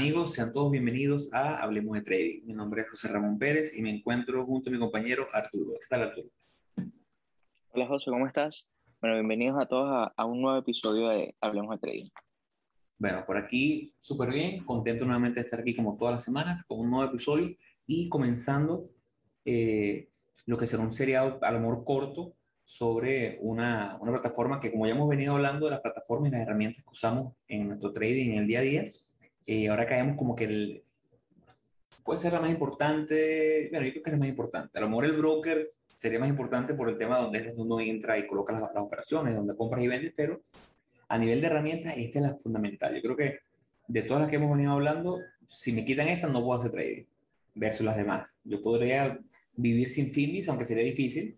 [0.00, 0.34] Hola, ¿qué tal amigos?
[0.34, 2.46] Sean todos bienvenidos a Hablemos de Trading.
[2.46, 5.72] Mi nombre es José Ramón Pérez y me encuentro junto a mi compañero Arturo.
[5.78, 6.28] ¿Qué tal Arturo?
[7.74, 8.66] Hola José, ¿cómo estás?
[9.02, 12.08] Bueno, bienvenidos a todos a, un nuevo episodio de Hablemos de Trading.
[12.98, 16.80] Bueno, por aquí súper bien, contento nuevamente de estar aquí como todas las semanas con
[16.80, 17.54] un nuevo episodio
[17.86, 18.88] y comenzando
[19.44, 20.08] eh,
[20.46, 24.86] lo que será un seriado a lo mejor corto sobre una, una, plataforma que como
[24.86, 28.30] ya hemos venido hablando de las plataformas y las herramientas que usamos en nuestro trading
[28.30, 28.84] en el día a día,
[29.52, 30.84] eh, ahora caemos como que el,
[32.04, 34.78] puede ser la más importante, bueno, yo creo que es la más importante.
[34.78, 37.80] A lo mejor el broker sería más importante por el tema donde es donde uno
[37.80, 40.40] entra y coloca las, operaciones, donde compras y vendes, pero
[41.08, 42.94] a nivel de herramientas, esta es la fundamental.
[42.94, 43.38] Yo creo que
[43.88, 47.06] de todas las que hemos venido hablando, si me quitan esta, no puedo hacer trading
[47.56, 48.38] versus las demás.
[48.44, 49.18] Yo podría
[49.56, 51.36] vivir sin Finbis, aunque sería difícil,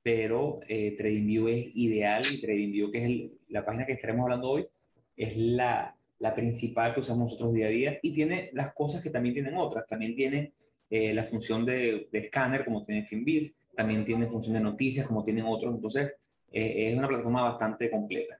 [0.00, 4.68] pero eh, TradingView es ideal y TradingView, que es la página que estaremos hablando hoy,
[5.16, 9.10] es la, la principal que usamos nosotros día a día y tiene las cosas que
[9.10, 9.88] también tienen otras.
[9.88, 10.54] También tiene
[10.88, 15.24] eh, la función de, de, escáner, como tiene Finbiz, también tiene función de noticias, como
[15.24, 15.74] tienen otros.
[15.74, 16.14] Entonces,
[16.52, 18.38] eh, es una plataforma bastante completa.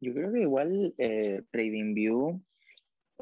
[0.00, 2.38] Yo creo que igual eh, TradingView,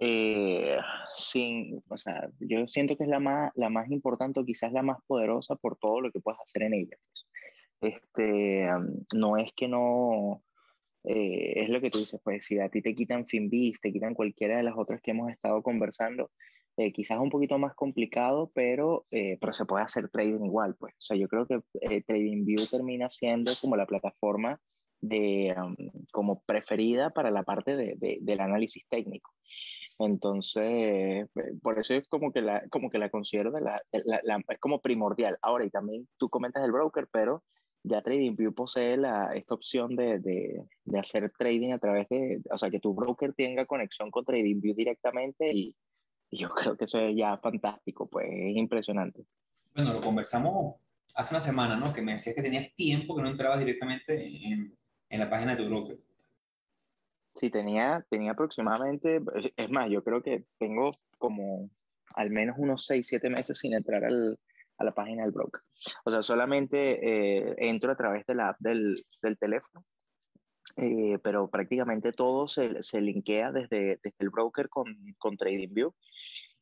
[0.00, 0.76] eh,
[1.14, 4.82] sin, o sea, yo siento que es la más, la más importante o quizás la
[4.82, 6.96] más poderosa por todo lo que puedes hacer en ella.
[7.80, 8.68] Este,
[9.14, 10.42] no es que no,
[11.06, 14.12] eh, es lo que tú dices, pues si a ti te quitan Finbis, te quitan
[14.12, 16.32] cualquiera de las otras que hemos estado conversando,
[16.76, 20.94] eh, quizás un poquito más complicado, pero, eh, pero se puede hacer trading igual, pues.
[20.94, 21.60] O sea, yo creo que
[22.02, 24.60] TradingView termina siendo como la plataforma
[25.00, 25.54] de,
[26.12, 29.30] como preferida para la parte de, del análisis técnico.
[29.98, 31.28] Entonces,
[31.62, 35.38] por eso es como que la, como que la considero de la, es como primordial.
[35.40, 37.44] Ahora, y también tú comentas el broker, pero
[37.86, 42.58] ya TradingView posee la, esta opción de, de, de, hacer trading a través de, o
[42.58, 45.74] sea, que tu broker tenga conexión con TradingView directamente y,
[46.32, 49.24] yo creo que eso es ya fantástico, pues es impresionante.
[49.74, 50.76] Bueno, lo conversamos
[51.14, 51.92] hace una semana, ¿no?
[51.92, 54.76] Que me decías que tenías tiempo que no entrabas directamente en,
[55.08, 55.98] en la página de tu broker.
[57.36, 59.20] Sí, tenía, tenía aproximadamente,
[59.56, 61.70] es más, yo creo que tengo como
[62.14, 64.38] al menos unos 6, 7 meses sin entrar al,
[64.78, 65.60] a la página del broker.
[66.04, 69.84] O sea, solamente eh, entro a través de la app del, del teléfono,
[70.76, 74.86] eh, pero prácticamente todo se, se linkea desde, desde, el broker con,
[75.18, 75.92] con TradingView.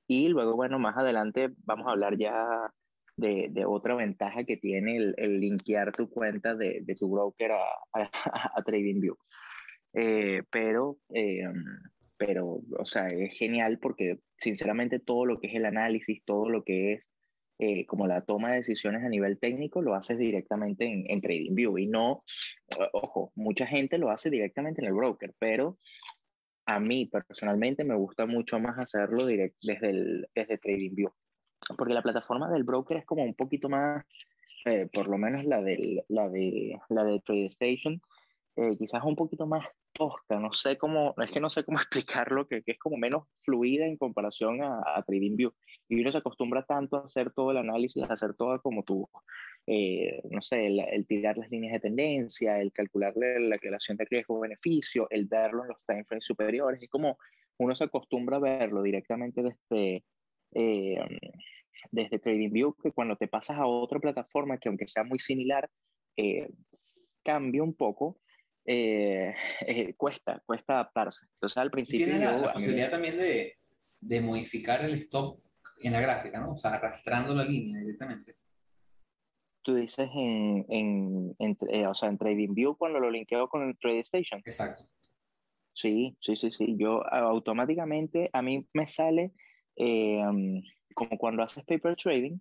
[0.06, 2.70] Y luego, bueno, más adelante vamos a hablar ya
[3.16, 7.52] de, de otra ventaja que tiene el, el, linkear tu cuenta de, de tu broker
[7.52, 8.10] a, a,
[8.54, 9.16] a TradingView.
[9.94, 10.98] Eh, pero,
[12.16, 16.64] pero, o sea, es genial porque sinceramente todo lo que es el análisis, todo lo
[16.64, 17.08] que es
[17.58, 21.86] eh, como la toma de decisiones a nivel técnico, lo haces directamente en, TradingView y
[21.86, 22.24] no,
[22.92, 25.78] ojo, mucha gente lo hace directamente en el broker, pero
[26.66, 31.10] a mí personalmente me gusta mucho más hacerlo direct, desde, el, desde TradingView,
[31.76, 34.04] porque la plataforma del broker es como un poquito más,
[34.64, 38.00] eh, por lo menos la, del, la, de, la de TradeStation,
[38.56, 42.46] eh, quizás un poquito más tosca, no sé cómo, es que no sé cómo explicarlo,
[42.46, 45.52] que, que es como menos fluida en comparación a, a, TradingView.
[45.88, 49.08] Y uno se acostumbra tanto a hacer todo el análisis, a hacer todo como tú,
[49.66, 55.06] eh, no sé, el, tirar las líneas de tendencia, el calcularle la relación de riesgo-beneficio,
[55.10, 57.18] el verlo en los time frames superiores, es como
[57.58, 60.04] uno se acostumbra a verlo directamente desde,
[60.54, 60.98] eh,
[61.90, 65.70] desde TradingView, que cuando te pasas a otra plataforma que aunque sea muy similar,
[66.16, 66.48] eh,
[67.22, 68.20] cambia un poco,
[68.64, 69.34] eh,
[69.66, 71.26] eh, cuesta, cuesta adaptarse.
[71.34, 72.06] Entonces al principio...
[72.06, 73.58] Tiene la, posibilidad también de,
[74.00, 75.40] de, modificar el stop
[75.82, 76.52] en la gráfica, ¿no?
[76.52, 78.36] O sea, arrastrando la línea directamente.
[79.62, 83.78] Tú dices en, en, en eh, o sea, en TradingView cuando lo linkeo con el
[83.78, 84.40] TradeStation.
[84.40, 84.84] Exacto.
[85.72, 86.76] Sí, sí, sí, sí.
[86.78, 89.32] Yo automáticamente, a mí me sale
[89.74, 90.62] em,
[90.94, 92.38] como cuando haces paper trading,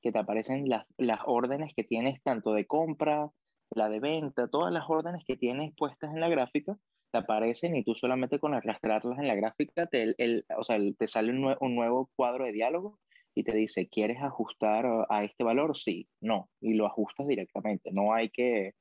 [0.00, 3.28] que te aparecen las, las órdenes que tienes tanto de compra,
[3.70, 6.78] la de venta, todas las órdenes que tienes puestas en la gráfica
[7.10, 11.08] te aparecen y tú solamente con arrastrarlas en la gráfica te, el, o sea, te
[11.08, 12.98] sale un, un, nuevo cuadro de diálogo
[13.34, 15.76] y te dice, ¿quieres ajustar a este valor?
[15.76, 18.74] Sí, no, y lo ajustas directamente, no hay que...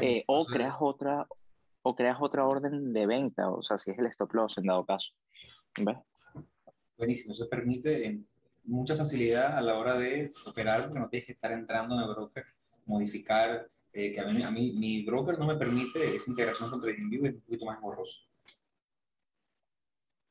[0.00, 1.26] eh, o creas otra
[1.82, 4.84] o creas otra orden de venta, o sea, si es el stop loss en dado
[4.84, 5.12] caso.
[5.80, 5.96] ¿Ves?
[6.98, 8.20] Buenísimo, eso permite
[8.64, 12.08] mucha facilidad a la hora de operar porque no tienes que estar entrando en el
[12.08, 12.44] broker,
[12.86, 16.82] modificar eh, que a mí, a mí, mi broker no me permite esa integración con
[16.82, 18.20] TradingView, es un poquito más borroso.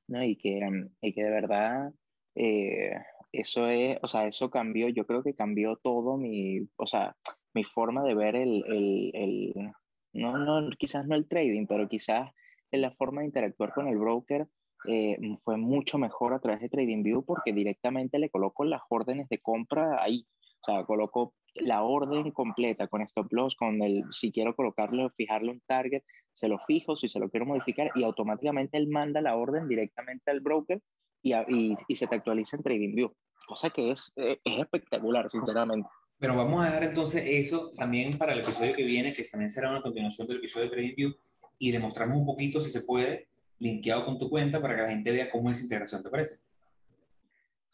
[0.07, 0.59] No, y que,
[1.01, 1.91] y que de verdad
[2.35, 2.91] eh,
[3.31, 7.15] eso es, o sea, eso cambió, yo creo que cambió todo mi, o sea,
[7.55, 9.71] mi forma de ver el, el, el
[10.13, 12.29] no, no, quizás no el trading, pero quizás
[12.71, 14.47] la forma de interactuar con el broker,
[14.87, 19.39] eh, fue mucho mejor a través de TradingView porque directamente le coloco las órdenes de
[19.39, 20.27] compra ahí.
[20.61, 25.51] O sea, coloco la orden completa con stop loss, con el, si quiero colocarlo, fijarle
[25.51, 26.03] un target,
[26.33, 30.31] se lo fijo, si se lo quiero modificar y automáticamente él manda la orden directamente
[30.31, 30.81] al broker
[31.21, 33.11] y, y, y se te actualiza en TradingView.
[33.47, 35.87] Cosa que es, eh, es espectacular, sinceramente.
[36.17, 39.69] Pero vamos a dejar entonces eso también para el episodio que viene, que también será
[39.69, 41.13] una continuación del episodio de TradingView,
[41.57, 43.27] y demostramos un poquito si se puede,
[43.59, 46.39] linkeado con tu cuenta, para que la gente vea cómo es integración, ¿te parece?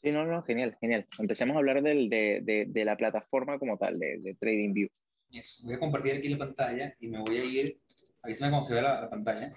[0.03, 1.06] Sí, no, no, genial, genial.
[1.19, 4.89] Empecemos a hablar del, de, de, de, la plataforma como tal, de, de TradingView.
[5.30, 5.62] Yes.
[5.63, 7.80] Voy a compartir aquí la pantalla y me voy a ir,
[8.24, 9.53] ahí se ve cómo se ve la, la pantalla.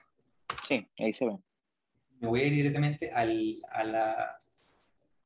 [0.69, 1.39] Sí, ahí se ve.
[2.21, 4.11] Me voy a ir directamente al, a, la,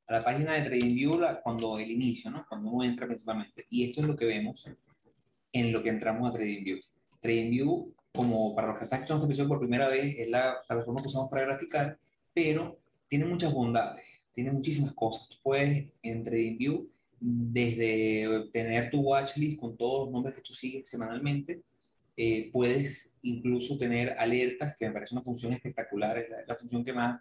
[0.07, 2.47] a la página de TradingView cuando el inicio, ¿no?
[2.49, 3.65] Cuando uno entra principalmente.
[3.71, 4.71] Y esto es lo que vemos
[5.53, 6.79] en lo que entramos a TradingView.
[7.21, 11.03] TradingView, como para los que están escuchando este episodio por primera vez, es la plataforma
[11.03, 11.99] que usamos para graficar,
[12.33, 12.79] pero
[13.09, 14.08] tiene muchas bondades
[14.39, 15.31] tiene muchísimas cosas.
[15.31, 16.89] Tú puedes en TradingView,
[17.19, 21.65] desde tener tu watchlist con todos los nombres que tú sigues semanalmente,
[22.17, 26.85] eh, puedes incluso tener alertas, que me parece una función espectacular, es la, la, función
[26.85, 27.21] que más,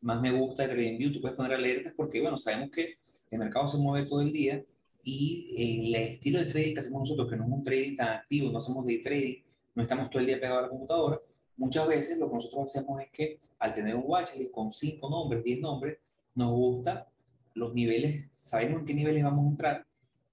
[0.00, 1.12] más me gusta de TradingView.
[1.12, 2.94] Tú puedes poner alertas porque, bueno, sabemos que
[3.30, 4.64] el mercado se mueve todo el día
[5.04, 8.50] y el estilo de trading que hacemos nosotros, que no es un trading tan activo,
[8.50, 9.42] no hacemos day trading,
[9.74, 11.20] no estamos todo el día pegados a la computadora,
[11.58, 15.44] muchas veces lo que nosotros hacemos es que al tener un watchlist con 5 nombres,
[15.44, 15.98] 10 nombres,
[16.36, 17.08] nos gusta
[17.54, 19.86] los niveles, sabemos en qué niveles vamos a entrar.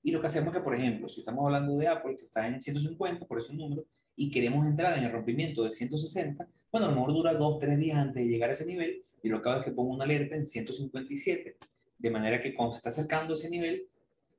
[0.03, 2.47] Y lo que hacemos es que, por ejemplo, si estamos hablando de Apple, que está
[2.47, 3.85] en 150, por ese número,
[4.15, 7.77] y queremos entrar en el rompimiento de 160, bueno, a lo mejor dura dos, tres
[7.77, 10.03] días antes de llegar a ese nivel, y lo que hago es que pongo una
[10.03, 11.57] alerta en 157,
[11.97, 13.87] de manera que cuando se está acercando ese nivel,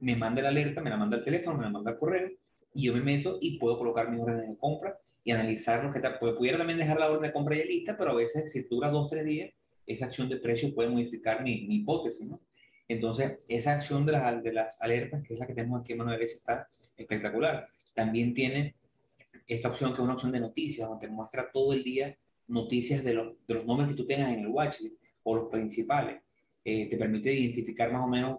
[0.01, 2.31] me manda la alerta, me la manda el teléfono, me la manda el correo,
[2.75, 5.99] y yo me meto y puedo colocar mis órdenes de compra y analizar lo que
[5.99, 6.19] está.
[6.19, 9.09] Pudiera también dejar la orden de compra ya lista, pero a veces si dura dos,
[9.09, 9.51] tres días,
[9.87, 12.39] esa acción de precio puede modificar mi, mi hipótesis, ¿no?
[12.89, 15.99] Entonces, esa acción de las, de las alertas, que es la que tenemos aquí en
[15.99, 17.67] Manuel, está espectacular.
[17.95, 18.75] También tiene
[19.47, 22.17] esta opción que es una opción de noticias, donde te muestra todo el día
[22.47, 26.21] noticias de los, de los nombres que tú tengas en el watchlist o los principales.
[26.65, 28.39] Eh, te permite identificar más o menos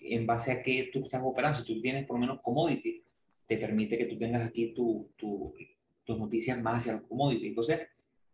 [0.00, 1.58] en base a qué tú estás operando.
[1.58, 3.02] Si tú tienes por lo menos commodity,
[3.46, 5.54] te permite que tú tengas aquí tu, tu,
[6.04, 7.48] tus noticias más hacia los commodity.
[7.48, 7.88] Entonces,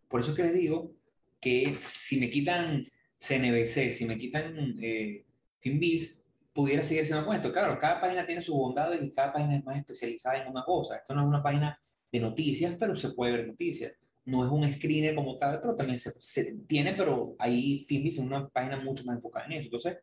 [0.09, 0.95] por eso es que les digo
[1.41, 2.83] que si me quitan
[3.19, 5.25] CNBC, si me quitan eh,
[5.61, 7.53] Finbiz, pudiera seguir siendo cuento.
[7.53, 10.97] Claro, cada página tiene sus bondades y cada página es más especializada en una cosa.
[10.97, 11.79] Esto no es una página
[12.13, 13.93] de noticias, pero se puede ver noticias.
[14.25, 18.25] No es un screener como tal, pero también se, se tiene, pero ahí Finbiz es
[18.25, 19.65] una página mucho más enfocada en eso.
[19.65, 19.99] Entonces,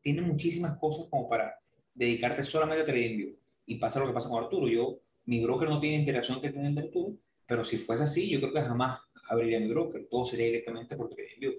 [0.00, 1.54] tiene muchísimas cosas como para
[1.94, 3.36] dedicarte solamente a TradingView.
[3.66, 4.68] Y pasa lo que pasa con Arturo.
[4.68, 7.16] Yo, mi broker no tiene interacción que tiene el de Arturo,
[7.46, 9.00] pero si fuese así, yo creo que jamás
[9.32, 11.54] abriría mi broker, todo sería directamente por TradingView.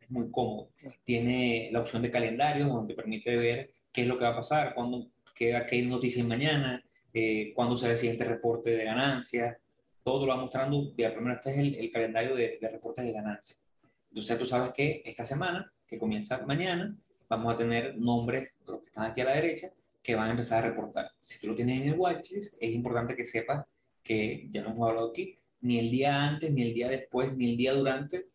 [0.00, 0.70] Es muy cómodo.
[1.04, 4.74] Tiene la opción de calendario donde permite ver qué es lo que va a pasar,
[4.74, 6.82] cuándo, qué, qué noticias mañana,
[7.12, 9.58] eh, cuándo será el siguiente reporte de ganancias.
[10.02, 10.92] Todo lo va mostrando.
[10.96, 13.62] De la primera, este es el, el calendario de, de, reportes de ganancias.
[14.08, 16.96] Entonces, tú sabes que esta semana, que comienza mañana,
[17.28, 19.72] vamos a tener nombres, los que están aquí a la derecha,
[20.02, 21.10] que van a empezar a reportar.
[21.22, 23.66] Si tú lo tienes en el watchlist, es importante que sepas
[24.02, 27.50] que, ya lo hemos hablado aquí, ni el día antes, ni el día después, ni
[27.50, 28.28] el día durante,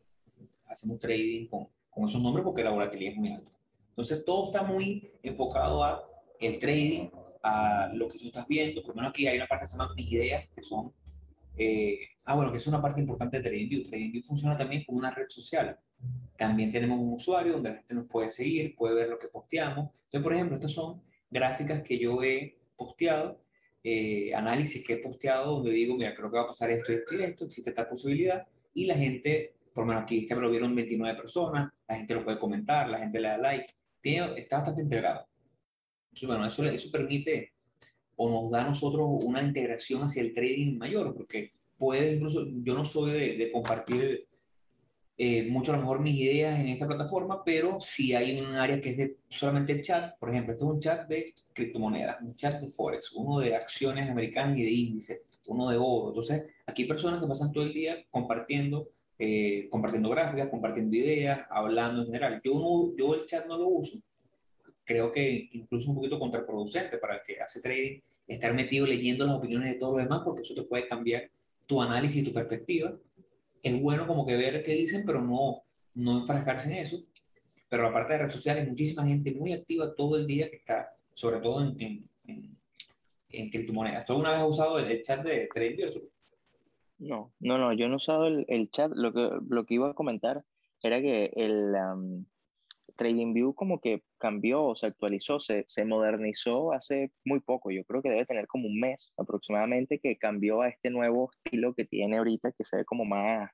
[0.68, 3.52] hacemos trading con, con esos nombres porque la volatilidad es muy alta.
[3.90, 6.04] Entonces, todo está muy enfocado a
[6.40, 7.10] el trading,
[7.42, 8.82] a lo que tú estás viendo.
[8.82, 10.92] Por lo menos aquí hay una parte que se llama mis ideas, que son,
[11.58, 13.88] eh, ah, bueno, que es una parte importante de TradingView.
[13.88, 15.80] TradingView funciona también como una red social.
[16.38, 19.92] También tenemos un usuario donde la gente nos puede seguir, puede ver lo que posteamos.
[20.06, 23.45] Entonces, por ejemplo, estas son gráficas que yo he posteado
[23.88, 27.14] eh, análisis que he posteado donde digo, mira, creo que va a pasar esto, esto
[27.14, 30.50] y esto, existe esta posibilidad, y la gente, por lo menos aquí, que me lo
[30.50, 34.58] vieron 29 personas, la gente lo puede comentar, la gente le da like, tiene, está
[34.58, 35.28] bastante integrado.
[36.06, 37.54] Entonces, bueno, eso, eso permite
[38.16, 42.74] o nos da a nosotros una integración hacia el trading mayor, porque puede incluso, yo
[42.74, 44.26] no soy de, de compartir
[45.18, 48.82] eh, mucho a lo mejor mis ideas en esta plataforma, pero si hay un área
[48.82, 52.60] que es de solamente chat, por ejemplo, este es un chat de criptomonedas, un chat
[52.60, 56.10] de Forex, uno de acciones americanas y de índices, uno de oro.
[56.10, 61.48] Entonces, aquí hay personas que pasan todo el día compartiendo, eh, compartiendo gráficas, compartiendo ideas,
[61.50, 62.42] hablando en general.
[62.44, 64.00] Yo, no, yo el chat no lo uso.
[64.84, 69.38] Creo que incluso un poquito contraproducente para el que hace trading, estar metido leyendo las
[69.38, 71.32] opiniones de todos los demás, porque eso te puede cambiar
[71.66, 72.96] tu análisis y tu perspectiva
[73.66, 75.64] es bueno como que ver qué dicen, pero no,
[75.96, 77.04] no enfrascarse en eso.
[77.68, 80.96] Pero la parte de redes sociales, muchísima gente muy activa todo el día que está,
[81.16, 82.58] sobre todo en, en,
[83.30, 84.06] en, criptomonedas.
[84.06, 86.10] ¿Tú alguna vez has usado el, chat de TradingView?
[87.00, 88.92] No, no, no, yo no he usado el, el, chat.
[88.94, 90.46] Lo que, lo que iba a comentar
[90.84, 91.76] era que el
[92.96, 97.72] TradingView como que cambió, se actualizó, se, se modernizó hace muy poco.
[97.72, 101.74] Yo creo que debe tener como un mes aproximadamente que cambió a este nuevo estilo
[101.74, 103.50] que tiene ahorita, que se ve como más,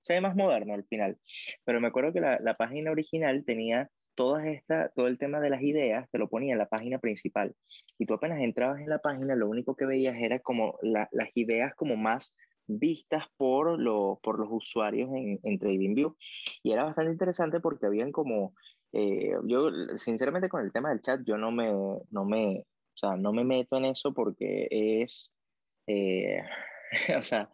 [0.00, 1.18] se ve más moderno al final.
[1.64, 5.50] Pero me acuerdo que la, la página original tenía todas esta, todo el tema de
[5.50, 7.54] las ideas te lo ponía en la página principal.
[7.98, 11.74] Y tú apenas entrabas en la página, lo único que veías era como las ideas
[11.76, 12.34] como más
[12.66, 16.16] vistas por, lo, por los usuarios en, en TradingView.
[16.62, 18.54] Y era bastante interesante porque habían como,
[18.92, 21.70] eh, yo sinceramente con el tema del chat, yo no me,
[22.10, 25.30] no me, o sea, no me meto en eso porque es,
[25.86, 26.42] eh,
[27.18, 27.50] o sea,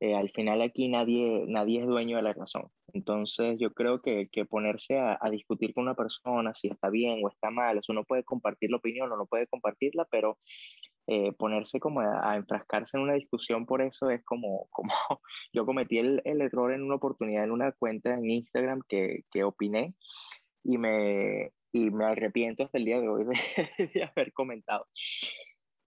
[0.00, 2.70] eh, al final aquí nadie, nadie es dueño de la razón.
[2.92, 7.20] Entonces yo creo que, que ponerse a, a, discutir con una persona si está bien
[7.22, 10.38] o está mal, eso uno puede compartir la opinión o no puede compartirla, pero
[11.12, 14.92] eh, ponerse como a, enfrascarse en una discusión por eso es como, como
[15.52, 19.42] yo cometí el, el, error en una oportunidad en una cuenta en Instagram que, que
[19.42, 19.94] opiné
[20.62, 23.32] y me, y me arrepiento hasta el día de hoy de,
[23.94, 24.86] de haber comentado.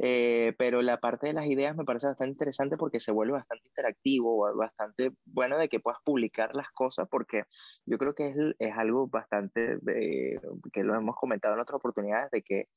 [0.06, 3.70] Eh, pero la parte de las ideas me parece bastante interesante porque se vuelve bastante
[3.70, 7.44] interactivo, bastante bueno de que puedas publicar las cosas porque
[7.86, 10.42] yo creo que es, es algo bastante, eh,
[10.74, 12.68] que lo hemos comentado en otras oportunidades, de que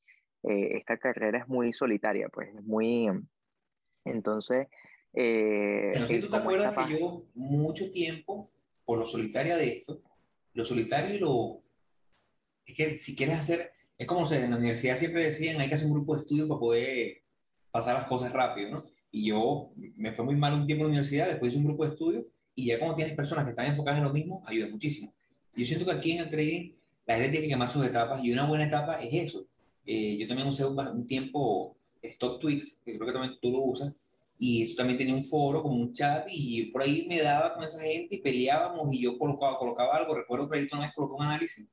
[0.43, 3.09] eh, esta carrera es muy solitaria, pues es muy...
[4.05, 4.67] Entonces...
[5.13, 8.49] Eh, Pero si tú te acuerdas que yo mucho tiempo,
[8.85, 10.01] por lo solitaria de esto,
[10.53, 11.61] lo solitario y lo...
[12.65, 15.87] Es que si quieres hacer es como en la universidad siempre decían, hay que hacer
[15.87, 17.21] un grupo de estudio para poder
[17.71, 18.83] pasar las cosas rápido, ¿no?
[19.11, 21.85] Y yo me fue muy mal un tiempo en la universidad, después hice un grupo
[21.85, 25.13] de estudio y ya como tienes personas que están enfocadas en lo mismo, ayuda muchísimo.
[25.55, 26.73] Yo siento que aquí en el trading
[27.05, 29.47] la gente tiene que quemar sus etapas y una buena etapa es eso.
[29.85, 33.61] Eh, yo también usé un, un tiempo Stock Tweaks, que creo que también tú lo
[33.61, 33.93] usas,
[34.39, 37.63] y eso también tenía un foro, como un chat, y por ahí me daba con
[37.63, 40.15] esa gente y peleábamos y yo colocaba, colocaba algo.
[40.15, 41.67] Recuerdo que una vez colocó un análisis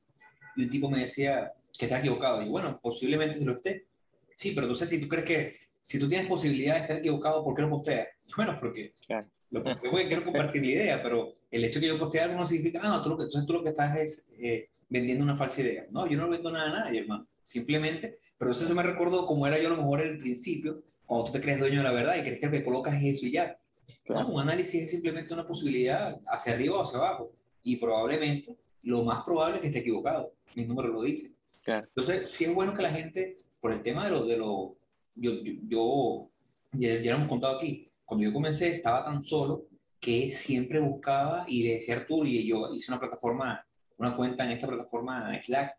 [0.56, 2.42] y un tipo me decía, que está equivocado.
[2.42, 3.86] Y bueno, posiblemente lo esté.
[4.32, 5.52] Sí, pero entonces si tú crees que,
[5.82, 8.08] si tú tienes posibilidad de estar equivocado, ¿por qué lo posteas?
[8.36, 9.26] Bueno, porque claro.
[9.50, 12.36] lo posteo porque quiero compartir la idea, pero el hecho de que yo postee algo
[12.36, 15.22] no significa, ah, no, tú lo que, entonces tú lo que estás es eh, vendiendo
[15.22, 15.86] una falsa idea.
[15.90, 17.26] No, yo no vendo nada a nadie, hermano.
[17.42, 20.82] Simplemente, pero eso se me recordó como era yo a lo mejor en el principio,
[21.06, 23.32] cuando tú te crees dueño de la verdad y crees que te colocas eso y
[23.32, 23.58] ya.
[24.04, 24.28] Claro.
[24.28, 27.32] No, un análisis es simplemente una posibilidad hacia arriba o hacia abajo.
[27.62, 30.34] Y probablemente, lo más probable es que esté equivocado.
[30.54, 31.33] Mis números lo dicen.
[31.64, 31.86] Claro.
[31.86, 34.76] Entonces, sí es bueno que la gente, por el tema de lo, de lo
[35.14, 36.30] yo, yo, yo
[36.72, 39.66] ya, ya, lo hemos contado aquí, cuando yo comencé estaba tan solo
[39.98, 43.66] que siempre buscaba y decía Arturo, y yo hice una plataforma,
[43.96, 45.78] una cuenta en esta plataforma Slack,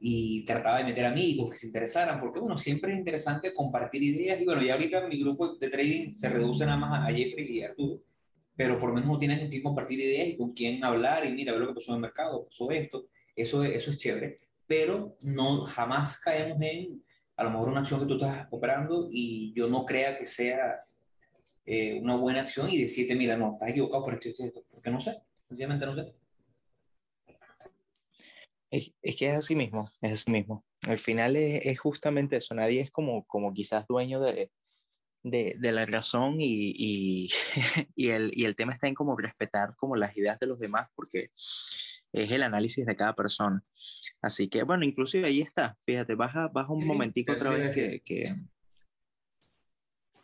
[0.00, 4.40] y trataba de meter amigos que se interesaran, porque bueno, siempre es interesante compartir ideas,
[4.40, 7.62] y bueno, ya ahorita mi grupo de trading se reduce nada más a Jeffrey y
[7.62, 8.02] Arturo,
[8.56, 11.32] pero por lo menos no tienen con quién compartir ideas y con quién hablar, y
[11.32, 13.06] mira, ver lo que pasó en el mercado, pasó esto,
[13.36, 17.02] eso, eso es chévere pero no jamás caemos en
[17.36, 20.84] a lo mejor una acción que tú estás operando y yo no crea que sea
[21.66, 24.92] eh, una buena acción y decirte, mira, no, estás equivocado por esto y esto, porque
[24.92, 26.14] no sé, sencillamente no sé.
[28.70, 30.64] Es, es, que es así mismo, es así mismo.
[30.86, 34.52] Al final es, es justamente eso, nadie es como, como quizás dueño de,
[35.24, 37.30] de, de la razón y, y,
[37.96, 40.88] y, el, y el tema está en como respetar como las ideas de los demás,
[40.94, 41.30] porque
[42.12, 43.64] es el análisis de cada persona.
[44.22, 48.00] Así que, bueno, inclusive ahí está, fíjate, baja, baja un sí, momentico otra vez que,
[48.04, 48.34] que,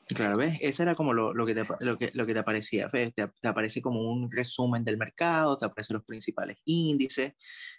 [0.09, 0.59] Claro, ¿ves?
[0.61, 2.89] Ese era como lo, lo, que, te, lo, que, lo que te aparecía.
[2.91, 7.33] Te, te, aparece como un resumen del mercado, te aparecen los principales índices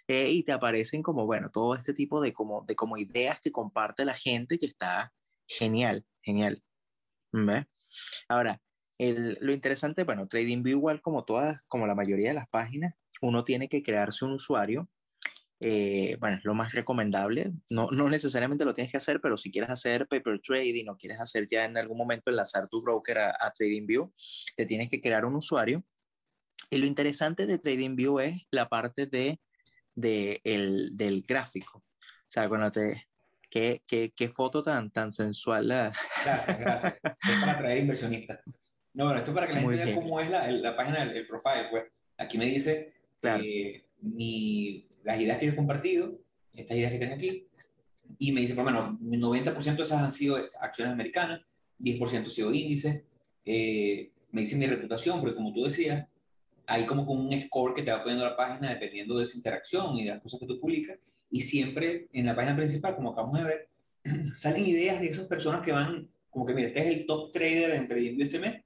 [0.06, 3.50] eh, y te aparecen como, bueno, todo este tipo de como, de como ideas que
[3.50, 5.14] comparte la gente que está
[5.46, 6.62] genial, genial.
[7.32, 7.64] ¿Ves?
[8.28, 8.60] Ahora,
[8.98, 13.42] el, lo interesante, bueno, TradingView igual como todas, como la mayoría de las páginas, uno
[13.42, 14.86] tiene que crearse un usuario.
[15.60, 17.52] Eh, bueno, es lo más recomendable.
[17.70, 21.20] No, no necesariamente lo tienes que hacer, pero si quieres hacer paper trading o quieres
[21.20, 24.12] hacer ya en algún momento enlazar tu broker a, a TradingView,
[24.56, 25.84] te tienes que crear un usuario.
[26.70, 29.40] Y lo interesante de TradingView es la parte de,
[29.94, 31.78] de el, del gráfico.
[31.78, 33.04] O sea, cuando te...
[33.50, 35.68] Qué, qué, qué foto tan, tan sensual.
[35.68, 35.90] La...
[36.22, 36.98] Gracias, gracias.
[37.02, 38.40] Es para atraer inversionistas.
[38.92, 41.16] No, bueno, esto es para que la gente vea cómo es la, la página, el,
[41.16, 41.68] el profile.
[41.70, 41.84] Pues.
[42.18, 43.42] Aquí me dice claro.
[43.42, 46.18] eh, mi, las ideas que yo he compartido,
[46.54, 47.46] estas ideas que tengo aquí,
[48.18, 51.40] y me dice, por lo menos, 90% de esas han sido acciones americanas,
[51.78, 53.04] 10% han sido índices,
[53.44, 56.06] eh, me dice mi reputación, porque como tú decías,
[56.66, 60.04] hay como un score que te va poniendo la página dependiendo de esa interacción y
[60.04, 60.98] de las cosas que tú publicas,
[61.30, 63.68] y siempre en la página principal, como acabamos de ver,
[64.34, 67.70] salen ideas de esas personas que van, como que mira, este es el top trader
[67.72, 68.62] en TradingView este mes,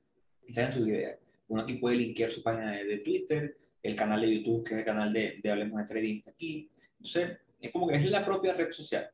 [0.47, 1.19] y salen sus ideas.
[1.49, 4.85] Uno aquí puede linkear su página de, Twitter, el canal de YouTube, que es el
[4.85, 6.71] canal de, de Hablemos de Trading, está aquí.
[6.99, 9.11] Entonces, es como que es la propia red social.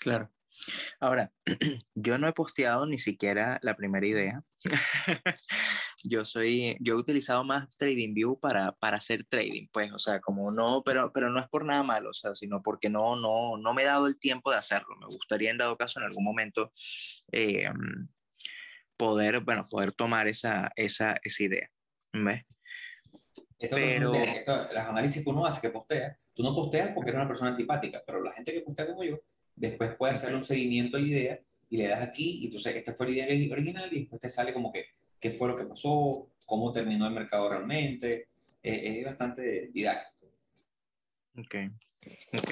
[0.00, 0.30] Claro.
[1.00, 1.32] Ahora,
[1.94, 4.42] yo no he posteado ni siquiera la primera idea.
[6.04, 10.50] yo soy, yo he utilizado más TradingView para, para hacer trading, pues, o sea, como
[10.50, 13.74] no, pero, pero no es por nada malo, o sea, sino porque no, no, no
[13.74, 14.96] me he dado el tiempo de hacerlo.
[15.00, 16.72] Me gustaría, en dado caso, en algún momento,
[17.32, 17.70] eh,
[18.96, 21.70] poder, bueno, poder tomar esa, esa, esa idea.
[22.12, 22.44] ¿Ves?
[23.70, 24.12] Pero...
[24.72, 28.02] las análisis que uno hace, que postea, tú no posteas porque eres una persona antipática,
[28.06, 29.20] pero la gente que postea como yo,
[29.56, 32.94] después puede hacerle un seguimiento a la idea y le das aquí, y entonces esta
[32.94, 34.86] fue la idea original y después te sale como que
[35.20, 38.28] qué fue lo que pasó, cómo terminó el mercado realmente.
[38.62, 40.32] es bastante didáctico.
[41.36, 41.54] Ok,
[42.32, 42.50] ok.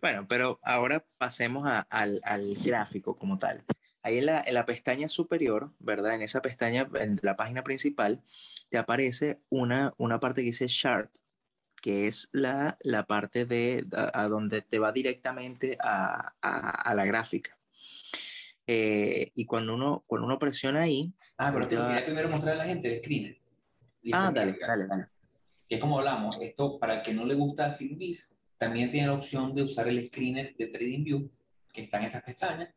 [0.00, 3.64] Bueno, pero ahora pasemos a, al, al, gráfico como tal.
[4.02, 6.14] Ahí en la, en la, pestaña superior, ¿verdad?
[6.14, 8.22] En esa pestaña, en la página principal,
[8.68, 11.10] te aparece una, una parte que dice chart,
[11.80, 17.04] que es la, la parte de a, a, donde te va directamente a, a la
[17.04, 17.56] gráfica.
[18.66, 21.12] Eh, y cuando uno, cuando uno presiona ahí...
[21.38, 23.38] Ah, pero te quería primero mostrar a la gente el screener.
[24.12, 25.06] Ah, dale, dale, dale.
[25.68, 29.54] Que como hablamos, esto para el que no le gusta FilmVis, también tiene la opción
[29.54, 31.30] de usar el screener de TradingView,
[31.72, 32.70] que está en estas pestañas,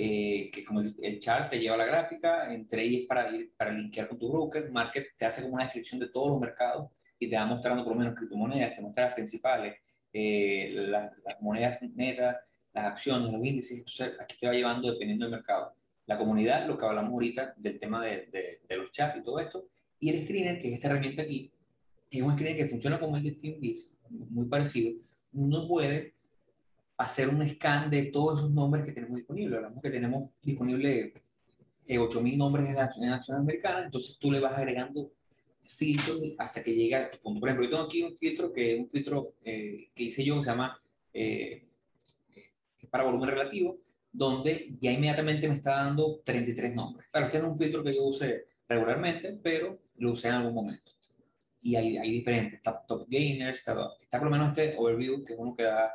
[0.00, 3.72] eh, que como el, chart te lleva a la gráfica, entre ellas para ir para
[3.72, 7.28] linkear con tu broker, Market te hace como una descripción de todos los mercados y
[7.28, 9.74] te va mostrando por lo menos criptomonedas, te muestra las principales,
[10.12, 12.36] eh, las, las, monedas netas,
[12.72, 15.74] las acciones, los índices, entonces aquí te va llevando dependiendo del mercado.
[16.06, 19.66] La comunidad, lo que hablamos ahorita del tema de, de, los chats y todo esto,
[19.98, 21.52] y el screener, que es esta herramienta aquí,
[22.08, 24.92] es un screener que funciona como el de TeamVis, muy parecido.
[25.32, 26.14] Uno puede
[26.98, 29.56] hacer un scan de todos esos nombres que tenemos disponibles.
[29.56, 31.14] Hablamos que tenemos disponible
[31.86, 35.12] eh, 8.000 nombres en acciones, acciones americanas, entonces tú le vas agregando
[35.64, 37.40] filtros hasta que llega a tu punto.
[37.40, 40.36] Por ejemplo, yo tengo aquí un filtro que es un filtro eh, que hice yo
[40.36, 40.80] que se llama
[41.14, 41.66] eh,
[42.90, 43.78] para volumen relativo,
[44.10, 47.08] donde ya inmediatamente me está dando 33 nombres.
[47.10, 50.54] Claro, este no es un filtro que yo use regularmente, pero lo usé en algún
[50.54, 50.92] momento.
[51.62, 55.34] Y hay, hay diferentes, está Top Gainers, está, está, por lo menos este Overview, que
[55.34, 55.92] es uno que da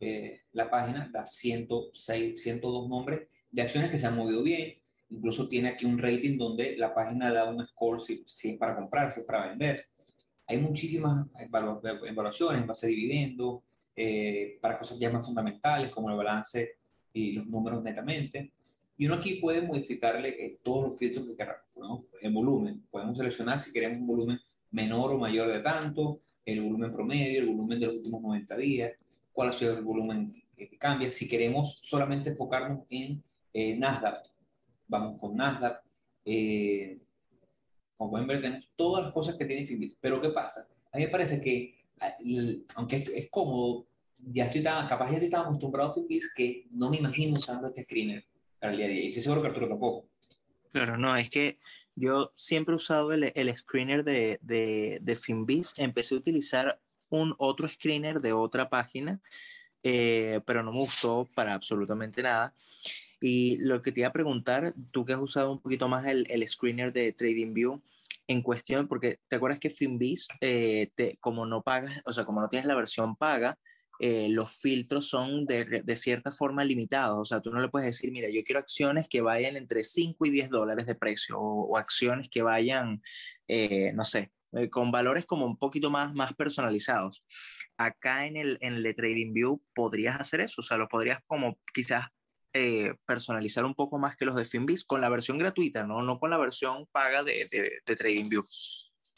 [0.00, 4.74] eh, la página, da 106, 102 nombres de acciones que se han movido bien.
[5.08, 8.76] Incluso tiene aquí un rating donde la página da un score si, si es para
[8.76, 9.84] comprar, si es para vender.
[10.46, 13.62] Hay muchísimas evaluaciones en base a dividendos,
[13.98, 16.76] eh, para cosas ya más fundamentales como el balance
[17.12, 18.52] y los números netamente.
[18.98, 21.64] Y uno aquí puede modificarle eh, todos los filtros que queramos.
[21.76, 22.04] ¿no?
[22.20, 24.38] El volumen, podemos seleccionar si queremos un volumen
[24.70, 28.92] menor o mayor de tanto, el volumen promedio, el volumen de los últimos 90 días,
[29.36, 31.12] cuál ha sido el volumen que cambia.
[31.12, 33.22] Si queremos solamente enfocarnos en
[33.52, 34.26] eh, Nasdaq,
[34.88, 35.84] vamos con Nasdaq.
[37.98, 39.98] como pueden ver, tenemos todas las cosas que tiene Fibit.
[40.00, 40.66] Pero ¿qué pasa?
[40.90, 41.76] A mí me parece que
[42.76, 43.86] aunque es, cómodo,
[44.18, 47.68] ya estoy tan, capaz ya estoy tan acostumbrado a Finbiz que no me imagino usando
[47.68, 48.24] este screener
[48.58, 49.02] para el día a día.
[49.02, 50.08] Y estoy seguro que Arturo tampoco.
[50.72, 51.58] Claro, no, es que
[51.94, 55.74] yo siempre he usado el, el screener de, de, de Finbiz.
[55.76, 59.20] Empecé a utilizar un otro screener de otra página,
[59.82, 62.54] eh, pero no me gustó para absolutamente nada.
[63.20, 66.26] Y lo que te iba a preguntar, tú que has usado un poquito más el,
[66.30, 67.80] el screener de TradingView,
[68.28, 72.40] en cuestión, porque te acuerdas que Finbiz, eh, te, como no pagas, o sea, como
[72.40, 73.58] no tienes la versión paga,
[73.98, 77.18] eh, los filtros son de, de, cierta forma limitados.
[77.18, 80.26] O sea, tú no le puedes decir, mira, yo quiero acciones que vayan entre 5
[80.26, 83.02] y 10 dólares de precio o, acciones que vayan,
[83.48, 87.24] eh, no sé, eh, con valores como un poquito más, más personalizados.
[87.76, 92.06] Acá en el, en el TradingView podrías hacer eso, o sea, lo podrías como quizás
[92.52, 96.18] eh, personalizar un poco más que los de Finbiz con la versión gratuita, no, no
[96.18, 98.42] con la versión paga de, de, de TradingView.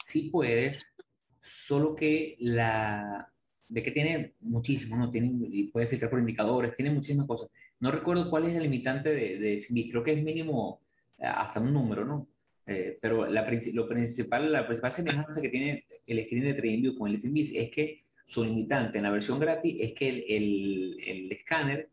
[0.05, 0.93] Sí puedes,
[1.39, 3.31] solo que la
[3.69, 5.09] ve que tiene muchísimo, ¿no?
[5.09, 7.49] Tiene, y puede filtrar por indicadores, tiene muchísimas cosas.
[7.79, 10.81] No recuerdo cuál es el limitante de, de creo que es mínimo
[11.19, 12.27] eh, hasta un número, ¿no?
[12.69, 17.09] Eh, pero la, lo principal, la principal semejanza que tiene el screen de TradingView con
[17.09, 21.31] el Finbiz es que su limitante en la versión gratis es que el, el, el
[21.31, 21.89] escáner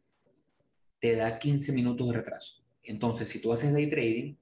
[0.98, 2.62] te da 15 minutos de retraso.
[2.82, 4.34] Entonces, si tú haces day trading,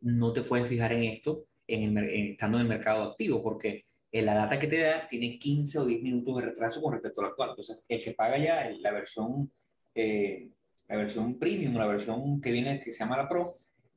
[0.00, 4.58] no te puedes fijar en esto en estando en el mercado activo, porque la data
[4.58, 7.50] que te da tiene 15 o 10 minutos de retraso con respecto al actual.
[7.50, 9.52] Entonces, el que paga ya la versión,
[9.94, 10.48] eh,
[10.88, 13.46] la versión premium, la versión que viene, que se llama la Pro,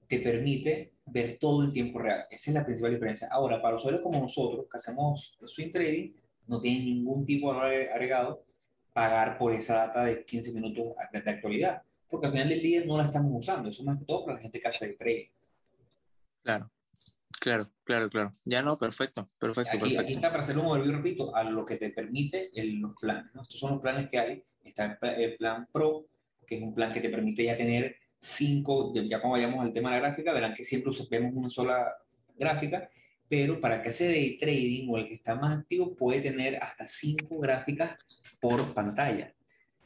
[0.09, 2.25] te permite ver todo en tiempo real.
[2.29, 3.29] Esa es la principal diferencia.
[3.31, 6.11] Ahora, para usuarios como nosotros, que hacemos swing trading,
[6.47, 8.43] no tiene ningún tipo de agregado
[8.91, 12.97] pagar por esa data de 15 minutos de actualidad porque al final del día no
[12.97, 15.27] la estamos usando, eso más que todo para la gente que hace trading.
[16.43, 16.71] Claro.
[17.39, 18.31] Claro, claro, claro.
[18.43, 19.77] Ya no, perfecto, perfecto.
[19.77, 22.95] Aquí, aquí está para hacer un overview, repito, a lo que te permite el, los
[22.99, 23.33] planes.
[23.33, 23.43] ¿no?
[23.43, 24.43] Estos son los planes que hay.
[24.61, 26.05] Está el plan Pro,
[26.45, 29.89] que es un plan que te permite ya tener cinco, ya cuando vayamos al tema
[29.89, 31.87] de la gráfica, verán que siempre vemos una sola
[32.37, 32.89] gráfica,
[33.27, 36.87] pero para que hace de trading o el que está más activo puede tener hasta
[36.87, 37.97] cinco gráficas
[38.41, 39.33] por pantalla.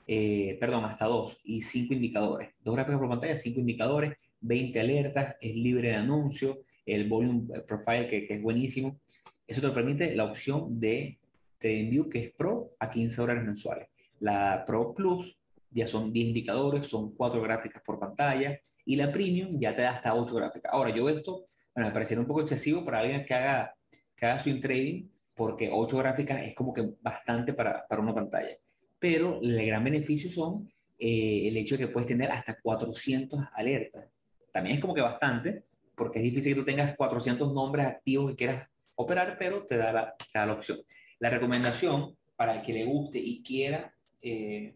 [0.08, 2.50] Eh, perdón, hasta dos y cinco indicadores.
[2.64, 8.08] Dos gráficas por pantalla, cinco indicadores, 20 alertas, es libre de anuncio, el volume profile
[8.08, 9.00] que, que es buenísimo.
[9.48, 11.18] Eso te permite la opción de
[11.60, 13.88] TradingView que es Pro a 15 dólares mensuales.
[14.20, 15.38] La Pro Plus
[15.74, 19.92] ya son 10 indicadores, son 4 gráficas por pantalla, y la Premium ya te da
[19.92, 20.72] hasta 8 gráficas.
[20.74, 21.44] Ahora, yo esto
[21.76, 23.76] bueno, me parecería un poco excesivo para alguien que haga,
[24.16, 28.56] que haga swing trading, porque 8 gráficas es como que bastante para, para una pantalla.
[29.00, 34.06] Pero el gran beneficio son eh, el hecho de que puedes tener hasta 400 alertas.
[34.52, 38.38] También es como que bastante, porque es difícil que tú tengas 400 nombres activos que
[38.38, 40.78] quieras operar, pero te da la, te da la opción.
[41.20, 44.76] La recomendación para el que le guste y quiera eh,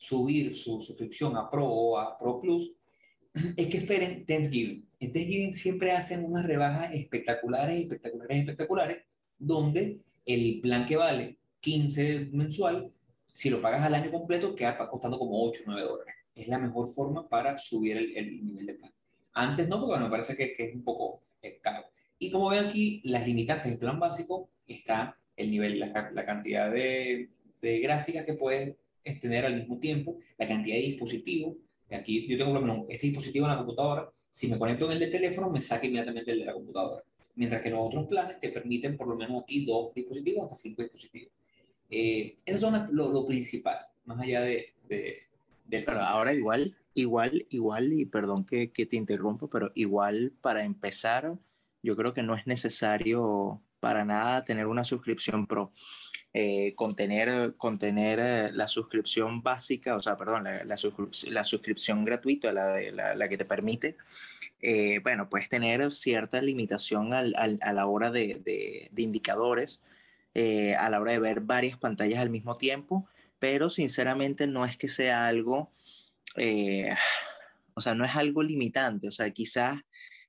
[0.00, 2.72] subir su suscripción a Pro o a Pro Plus,
[3.56, 4.88] es que esperen Thanksgiving.
[4.98, 8.98] En Thanksgiving siempre hacen unas rebajas espectaculares, espectaculares, espectaculares,
[9.38, 12.90] donde el plan que vale 15 mensual,
[13.26, 16.14] si lo pagas al año completo, queda costando como 8 o 9 dólares.
[16.34, 18.92] Es la mejor forma para subir el, nivel de plan.
[19.34, 21.84] Antes no, porque me parece que, es un poco eh, caro.
[22.18, 26.70] Y como ven aquí, las limitantes del plan básico está el nivel, la, la cantidad
[26.70, 27.28] de,
[27.60, 31.56] de gráficas que puedes es tener al mismo tiempo la cantidad de dispositivos.
[31.90, 34.10] Aquí yo tengo este dispositivo en la computadora.
[34.30, 37.02] Si me conecto en el de teléfono, me saca inmediatamente el de la computadora.
[37.34, 40.82] Mientras que los otros planes te permiten por lo menos aquí dos dispositivos hasta cinco
[40.82, 41.32] dispositivos.
[41.90, 44.74] Eh, eso es lo, lo, principal, más allá de...
[44.88, 45.26] de,
[45.68, 51.36] pero ahora igual, igual, igual, y perdón que, que te interrumpo, pero igual para empezar,
[51.82, 55.72] yo creo que no es necesario para nada tener una suscripción pro
[56.32, 62.80] eh, contener, contener eh, la suscripción básica, o sea, perdón, la, la, suscripción gratuita, la,
[62.92, 63.96] la, la, que te permite,
[64.60, 69.80] eh, bueno, puedes tener cierta limitación al, al, a la hora de, de, de indicadores,
[70.34, 73.08] eh, a la hora de ver varias pantallas al mismo tiempo,
[73.40, 75.72] pero sinceramente no es que sea algo,
[77.74, 79.80] o sea, no es algo limitante, o sea, quizás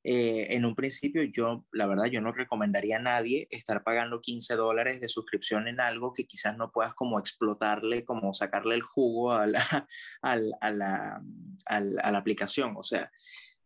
[0.03, 4.55] eh, en un principio yo, la verdad, yo no recomendaría a nadie estar pagando 15
[4.55, 9.31] dólares de suscripción en algo que quizás no puedas como explotarle, como sacarle el jugo
[9.31, 9.61] a la,
[10.21, 11.21] a la,
[11.67, 12.73] a la, aplicación.
[12.75, 13.11] O sea,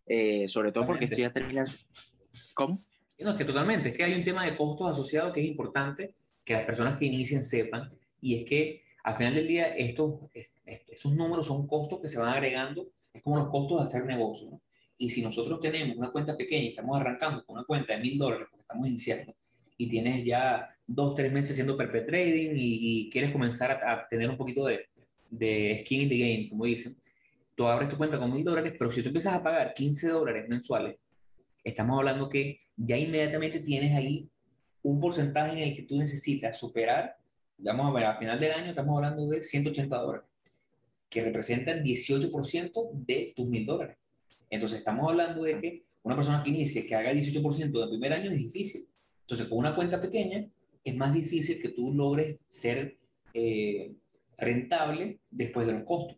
[0.05, 1.85] eh, sobre todo porque esto ya terminas...
[2.53, 2.83] ¿Cómo?
[3.19, 6.15] No, es que totalmente, es que hay un tema de costos asociados que es importante
[6.43, 11.13] que las personas que inicien sepan, y es que al final del día estos, estos
[11.13, 14.49] números son costos que se van agregando, es como los costos de hacer negocio.
[14.51, 14.61] ¿no?
[14.97, 18.17] Y si nosotros tenemos una cuenta pequeña y estamos arrancando con una cuenta de mil
[18.17, 19.35] dólares porque estamos iniciando
[19.77, 24.37] y tienes ya dos, tres meses haciendo perpet trading y, quieres comenzar a, tener un
[24.37, 24.87] poquito de,
[25.29, 26.95] de skin in the game, como dicen,
[27.55, 30.45] tú abres tu cuenta con mil dólares, pero si tú empiezas a pagar 15 dólares
[30.47, 30.97] mensuales,
[31.63, 34.29] estamos hablando que ya inmediatamente tienes ahí
[34.83, 37.17] un porcentaje en el que tú necesitas superar,
[37.57, 40.27] vamos a ver, al final del año estamos hablando de 180 dólares,
[41.09, 43.97] que representan 18% de tus mil dólares.
[44.49, 48.13] Entonces, estamos hablando de que una persona que inicie, que haga el 18% del primer
[48.13, 48.87] año es difícil.
[49.21, 50.47] Entonces, con una cuenta pequeña,
[50.83, 52.97] es más difícil que tú logres ser
[53.33, 53.93] eh,
[54.37, 56.17] rentable después de los costos.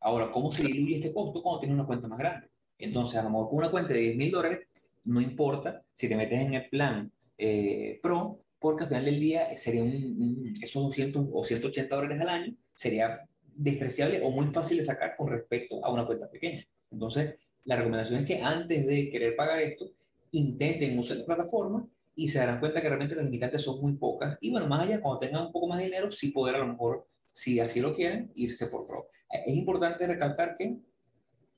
[0.00, 2.48] Ahora, ¿cómo se diluye este costo cuando tienes una cuenta más grande?
[2.78, 4.60] Entonces, a lo mejor con una cuenta de 10 mil dólares,
[5.06, 9.56] no importa si te metes en el plan eh, Pro, porque al final del día
[9.56, 14.84] sería un, esos 200 o 180 dólares al año sería despreciable o muy fácil de
[14.84, 16.64] sacar con respecto a una cuenta pequeña.
[16.90, 19.90] Entonces, la recomendación es que antes de querer pagar esto,
[20.30, 24.38] intenten usar la plataforma y se darán cuenta que realmente las limitantes son muy pocas.
[24.40, 26.68] Y bueno, más allá, cuando tengan un poco más de dinero, sí poder a lo
[26.68, 29.06] mejor, si así lo quieren, irse por Pro.
[29.44, 30.78] Es importante recalcar que,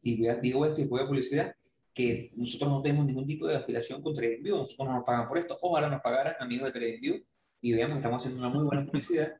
[0.02, 1.54] y digo esto y voy a publicidad,
[1.92, 5.38] que nosotros no tenemos ningún tipo de aspiración con TradingView, nosotros no nos pagan por
[5.38, 5.58] esto.
[5.60, 7.22] Ojalá nos pagaran amigos de TradingView
[7.60, 9.34] y veamos que estamos haciendo una muy buena publicidad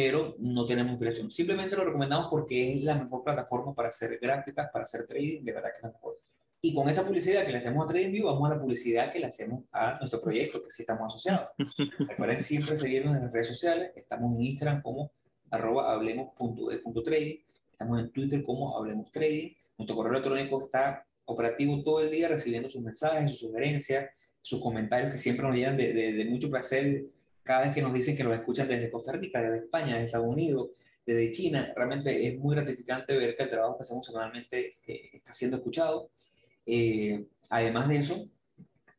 [0.00, 1.28] pero no tenemos inspiración.
[1.28, 5.52] Simplemente lo recomendamos porque es la mejor plataforma para hacer gráficas, para hacer trading, de
[5.52, 6.20] verdad que es la mejor.
[6.60, 9.26] Y con esa publicidad que le hacemos a TradingView, vamos a la publicidad que le
[9.26, 11.48] hacemos a nuestro proyecto, que sí estamos asociados.
[11.98, 13.90] Recuerden siempre seguirnos en las redes sociales.
[13.96, 15.10] Estamos en Instagram como
[15.50, 17.40] arroba hablemos.de.trading.
[17.72, 19.50] Estamos en Twitter como hablemos trading.
[19.78, 24.10] Nuestro correo electrónico está operativo todo el día recibiendo sus mensajes, sus sugerencias,
[24.42, 27.04] sus comentarios que siempre nos llegan de, de, de mucho placer
[27.48, 30.26] cada vez que nos dicen que nos escuchan desde Costa Rica, desde España, desde Estados
[30.26, 30.68] Unidos,
[31.06, 35.32] desde China, realmente es muy gratificante ver que el trabajo que hacemos semanalmente eh, está
[35.32, 36.10] siendo escuchado.
[36.66, 38.28] Eh, además de eso,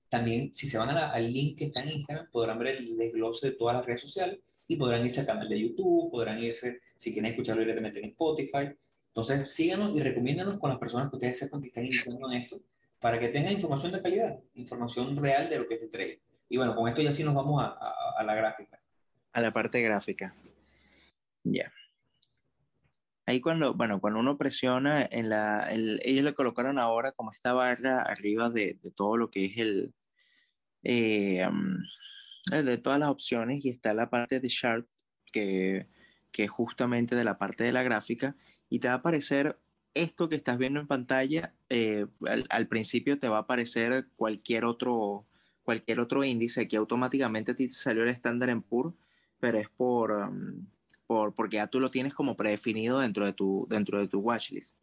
[0.10, 3.56] También, si se van al link que está en Instagram, podrán ver el desglose de
[3.56, 7.30] todas las redes sociales y podrán irse al canal de YouTube, podrán irse, si quieren
[7.30, 8.66] escucharlo directamente en Spotify.
[9.10, 12.60] Entonces, síganos y recomiéndanos con las personas que ustedes sepan que están iniciando en esto,
[13.00, 16.18] para que tengan información de calidad, información real de lo que el trading.
[16.50, 17.78] Y bueno, con esto ya sí nos vamos a,
[18.18, 18.82] a, la gráfica.
[19.34, 20.34] A la parte gráfica.
[21.44, 21.72] Ya.
[23.26, 28.02] Ahí cuando, bueno, cuando uno presiona en la, ellos le colocaron ahora como esta barra
[28.02, 29.94] arriba de, de todo lo que es el,
[30.84, 31.48] eh,
[32.52, 34.88] de todas las opciones y está la parte de Sharp,
[35.32, 35.88] que,
[36.32, 38.36] que es justamente de la parte de la gráfica,
[38.70, 39.60] y te va a aparecer
[39.94, 42.06] esto que estás viendo en pantalla, eh,
[42.50, 45.26] al, principio te va a aparecer cualquier otro,
[45.70, 48.96] cualquier otro índice, aquí automáticamente te salió el estándar PUR,
[49.40, 50.66] pero es por, um,
[51.06, 54.76] por, porque ya tú lo tienes como predefinido dentro de tu, dentro de tu watchlist.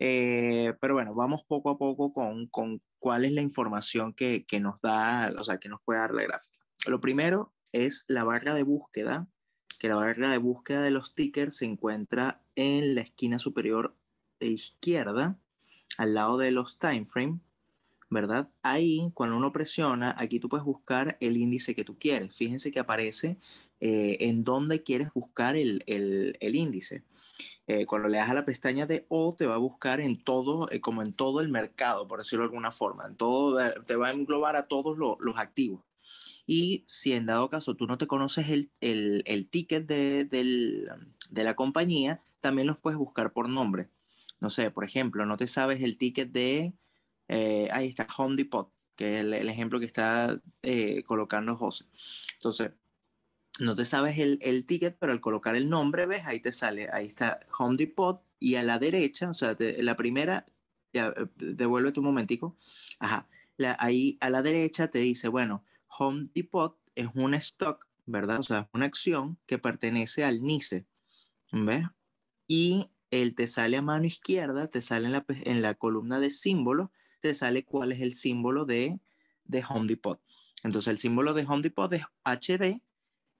[0.00, 4.58] Eh, pero bueno, vamos poco a poco con, con cuál es la información que, que,
[4.58, 6.58] nos da, o sea, que nos puede dar la gráfica.
[6.88, 9.28] Lo primero es la barra de búsqueda,
[9.78, 13.94] que la barra de búsqueda de los tickers se encuentra en la esquina superior
[14.40, 15.38] de izquierda,
[15.96, 17.38] al lado de los time frame,
[18.12, 18.48] ¿verdad?
[18.62, 22.36] Ahí, cuando uno presiona, aquí tú puedes buscar el índice que tú quieres.
[22.36, 23.38] Fíjense que aparece
[23.80, 27.04] eh, en dónde quieres buscar el, el, el índice.
[27.66, 30.70] Eh, cuando le das a la pestaña de O, te va a buscar en todo,
[30.70, 33.06] eh, como en todo el mercado, por decirlo de alguna forma.
[33.06, 35.82] En todo, te va a englobar a todos los activos.
[36.46, 40.88] Y si en dado caso tú no te conoces el, el, el ticket de, del,
[41.30, 43.88] de, la compañía, también los puedes buscar por nombre.
[44.40, 46.74] No sé, por ejemplo, no te sabes el ticket de,
[47.34, 51.86] eh, ahí está, Home Depot, que es el, el ejemplo que está eh, colocando José.
[52.34, 52.72] Entonces,
[53.58, 56.90] no te sabes el, el, ticket, pero al colocar el nombre, ves, ahí te sale,
[56.92, 60.44] ahí está Home Depot y a la derecha, o sea, la primera,
[60.92, 62.58] ya, eh, devuélvete un momentico,
[62.98, 63.26] ajá,
[63.78, 65.64] ahí a la derecha te dice, bueno,
[65.98, 68.40] Home Depot es un stock, ¿verdad?
[68.40, 70.84] O sea, una acción que pertenece al NICE,
[71.50, 71.86] ¿ves?
[72.46, 76.28] Y él te sale a mano izquierda, te sale en la, en la columna de
[76.28, 76.90] símbolos,
[77.22, 79.00] te sale cuál es el símbolo de,
[79.44, 80.20] de Home Depot.
[80.62, 82.82] Entonces, el símbolo de Home Depot es HD,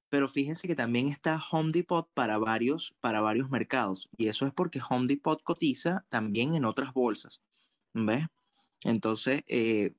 [0.09, 4.09] pero fíjense que también está Home Depot para varios, para varios mercados.
[4.17, 7.43] Y eso es porque Home Depot cotiza también en otras bolsas.
[7.93, 8.27] ¿Ves?
[8.85, 9.93] Entonces, eh,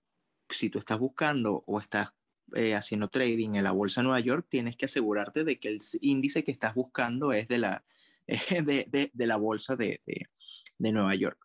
[0.49, 2.13] si tú estás buscando o estás
[2.55, 5.79] eh, haciendo trading en la bolsa de Nueva York, tienes que asegurarte de que el
[6.01, 7.83] índice que estás buscando es de la,
[8.27, 10.01] de, la bolsa de,
[10.77, 11.39] de, Nueva York.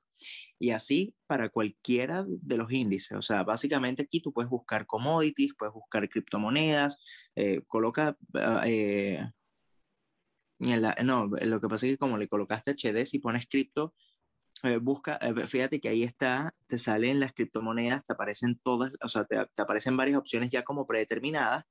[0.59, 3.17] Y así para cualquiera de los índices.
[3.17, 6.99] O sea, básicamente aquí tú puedes buscar commodities, puedes buscar criptomonedas,
[7.37, 8.17] eh, coloca...
[8.35, 9.25] Ah, eh,
[11.05, 13.95] no, lo que pasa es que como le colocaste HD, si pones cripto,
[14.65, 19.09] eh, busca, eh, fíjate que ahí está, te salen las criptomonedas, te aparecen todas, o
[19.09, 21.65] sea, te, aparecen varias opciones ya como predeterminadas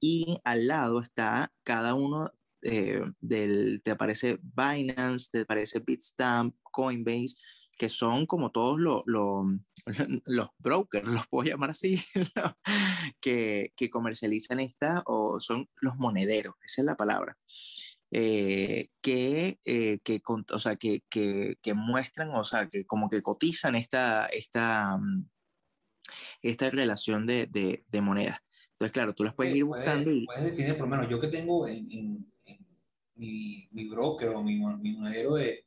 [0.00, 7.36] y al lado está cada uno eh, del, te aparece Binance, te aparece Bitstamp, Coinbase,
[7.82, 9.02] que son como todos los
[10.26, 12.00] los brokers, los puedo llamar así,
[13.20, 17.36] que, que comercializan esta o son los monederos, esa es la palabra.
[18.12, 23.20] Eh, que, eh, que, o sea, que, que, que, muestran, o sea, que como que
[23.20, 25.28] cotizan esta, esta, mm,
[26.42, 28.38] esta relación de, de, de monedas.
[28.74, 30.12] Entonces, claro, tú las puedes ir buscando.
[30.12, 30.24] y...
[30.24, 32.32] Puedes definir, por lo menos yo que tengo en, en,
[33.16, 35.66] mi, mi, broker o mi, mi monedero de,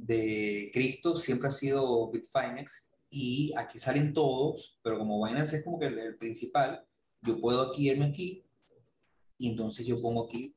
[0.00, 5.78] de cripto siempre ha sido Bitfinex y aquí salen todos, pero como Binance es como
[5.78, 6.84] que el, el principal,
[7.22, 8.44] yo puedo aquí irme aquí
[9.38, 10.54] y entonces yo pongo aquí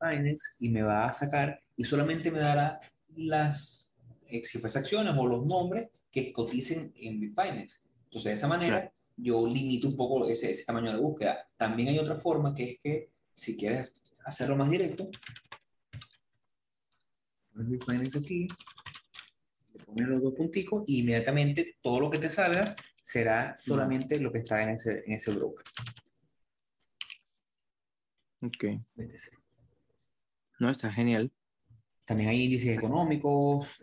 [0.00, 2.80] Binance y me va a sacar y solamente me dará
[3.16, 3.96] las
[4.28, 4.42] eh,
[4.74, 7.86] acciones o los nombres que coticen en Bitfinex.
[8.04, 11.48] Entonces, de esa manera, yo limito un poco ese, ese, tamaño de búsqueda.
[11.56, 13.92] También hay otra forma que es que si quieres
[14.24, 15.08] hacerlo más directo,
[17.60, 18.48] pones Bitfinex aquí,
[19.72, 24.32] le pones los dos punticos y inmediatamente todo lo que te salga será solamente lo
[24.32, 25.64] que está en ese, en ese broker.
[28.42, 28.64] Ok.
[30.58, 31.32] No, está genial.
[32.04, 33.80] También hay índices económicos,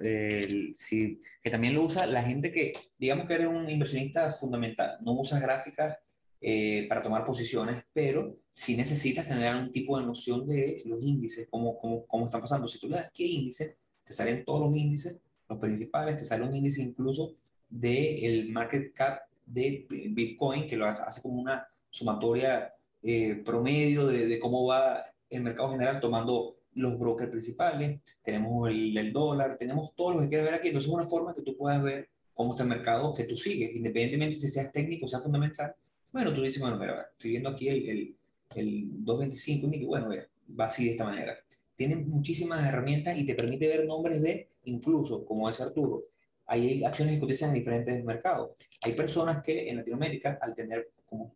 [0.74, 5.14] sí, que también lo usa la gente que, digamos que eres un inversionista fundamental, no
[5.14, 5.98] usas gráficas
[6.42, 11.48] eh, para tomar posiciones, pero sí necesitas tener un tipo de noción de los índices,
[11.50, 12.68] cómo, cómo, cómo están pasando.
[12.68, 15.18] Si tú le das qué índice, te salen todos los índices,
[15.50, 17.36] los principales, te sale un índice incluso
[17.70, 24.28] del el market cap de Bitcoin, que lo hace como una sumatoria eh, promedio de,
[24.28, 29.96] de, cómo va el mercado general tomando los brokers principales, tenemos el, el, dólar, tenemos
[29.96, 30.68] todo lo que queda ver aquí.
[30.68, 33.76] Entonces es una forma que tú puedas ver cómo está el mercado que tú sigues,
[33.76, 35.76] independientemente si seas técnico o sea fundamental.
[36.12, 38.16] Bueno, tú dices, bueno, mira, estoy viendo aquí el, el,
[38.56, 40.10] el 225 y bueno,
[40.60, 41.38] va así de esta manera.
[41.76, 46.06] Tienen muchísimas herramientas y te permite ver nombres de, incluso, como es Arturo,
[46.48, 48.52] hay acciones que cotizan en diferentes mercados.
[48.82, 51.34] Hay personas que en Latinoamérica, al tener, como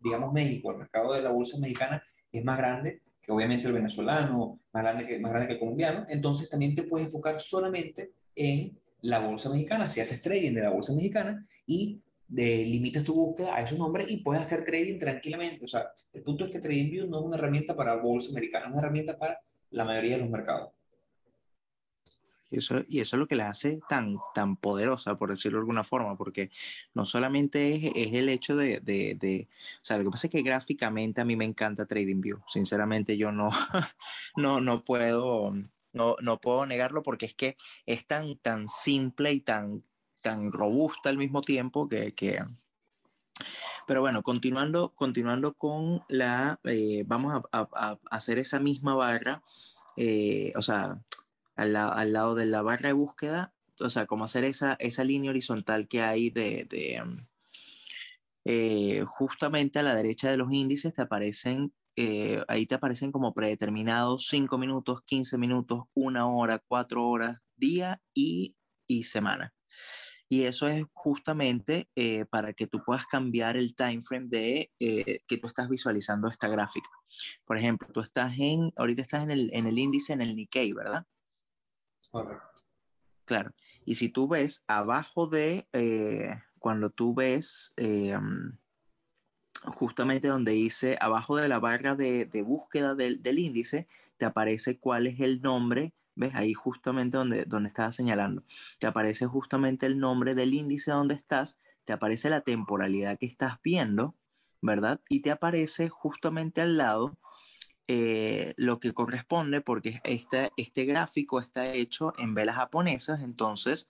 [0.00, 2.02] digamos México, el mercado de la bolsa mexicana
[2.32, 6.06] es más grande que obviamente el venezolano, más grande que, más grande que el colombiano,
[6.08, 10.70] entonces también te puedes enfocar solamente en la bolsa mexicana, si haces trading de la
[10.70, 15.64] bolsa mexicana y de, limitas tu búsqueda a esos nombres y puedes hacer trading tranquilamente.
[15.64, 18.72] O sea, el punto es que TradingView no es una herramienta para bolsa americana, es
[18.72, 20.70] una herramienta para la mayoría de los mercados.
[22.50, 25.62] Y eso, y eso es lo que la hace tan, tan poderosa, por decirlo de
[25.62, 26.50] alguna forma, porque
[26.94, 30.30] no solamente es, es el hecho de, de, de, O sea, lo que pasa es
[30.30, 32.38] que gráficamente a mí me encanta TradingView.
[32.46, 33.50] Sinceramente, yo no,
[34.36, 35.52] no, no puedo
[35.92, 39.82] no, no puedo negarlo porque es que es tan, tan simple y tan,
[40.22, 42.14] tan robusta al mismo tiempo que...
[42.14, 42.44] que...
[43.86, 46.60] Pero bueno, continuando, continuando con la...
[46.64, 49.42] Eh, vamos a, hacer esa misma barra,
[49.96, 51.00] eh, o sea,
[51.56, 55.88] al, lado de la barra de búsqueda, o sea, como hacer esa, esa línea horizontal
[55.88, 56.68] que hay de...
[58.44, 61.72] eh, justamente a la derecha de los índices te aparecen
[62.46, 68.54] ahí te aparecen como predeterminados 5 minutos, 15 minutos, una hora, 4 horas, día y,
[68.86, 69.52] y semana.
[70.28, 75.20] Y eso es justamente eh, para que tú puedas cambiar el time frame de eh,
[75.26, 76.90] que tú estás visualizando esta gráfica.
[77.46, 80.72] Por ejemplo, tú estás en, ahorita estás en el, en el índice, en el Nikkei,
[80.72, 81.06] ¿verdad?
[82.10, 82.62] Correcto.
[83.24, 83.52] Claro.
[83.84, 85.66] Y si tú ves abajo de,
[86.58, 87.74] cuando tú ves
[89.64, 93.86] justamente donde dice, abajo de la barra de, de búsqueda del, del, índice,
[94.16, 96.34] te aparece cuál es el nombre, ¿ves?
[96.34, 98.42] Ahí justamente donde, donde estaba señalando,
[98.78, 103.58] te aparece justamente el nombre del índice donde estás, te aparece la temporalidad que estás
[103.62, 104.14] viendo,
[104.60, 105.00] ¿verdad?
[105.08, 107.16] Y te aparece justamente al lado
[107.86, 113.88] eh, lo que corresponde, porque este, este gráfico está hecho en velas japonesas, entonces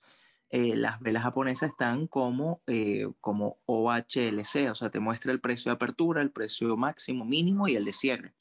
[0.50, 5.70] eh, las velas japonesas están como, eh, como OHLC, o sea, te muestra el precio
[5.70, 8.34] de apertura, el precio máximo, mínimo y el de cierre.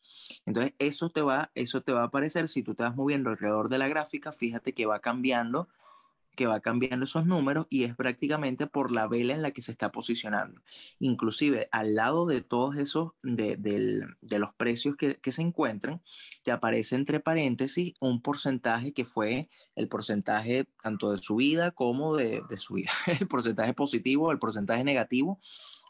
[0.45, 3.69] Entonces, eso te va, eso te va a aparecer si tú te vas moviendo alrededor
[3.69, 5.67] de la gráfica, fíjate que va cambiando
[6.37, 9.71] que va cambiando esos números y es prácticamente por la vela en la que se
[9.71, 10.61] está posicionando.
[10.99, 13.57] Inclusive al lado de todos esos, de,
[14.21, 16.01] los precios que, se encuentran,
[16.43, 22.43] te aparece entre paréntesis un porcentaje que fue el porcentaje tanto de subida como de,
[22.47, 25.39] de subida, el porcentaje positivo, el porcentaje negativo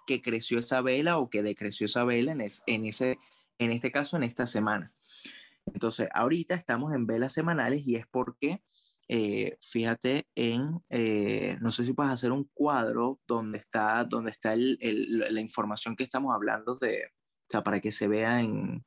[0.07, 3.19] que creció esa vela o que decreció esa vela en, en, ese,
[3.59, 4.93] en este caso en esta semana.
[5.73, 8.61] Entonces, ahorita estamos en velas semanales y es porque
[9.09, 14.53] eh, fíjate en, eh, no sé si puedes hacer un cuadro donde está, donde está
[14.55, 18.85] la información que estamos hablando de, o sea, para que se vea en,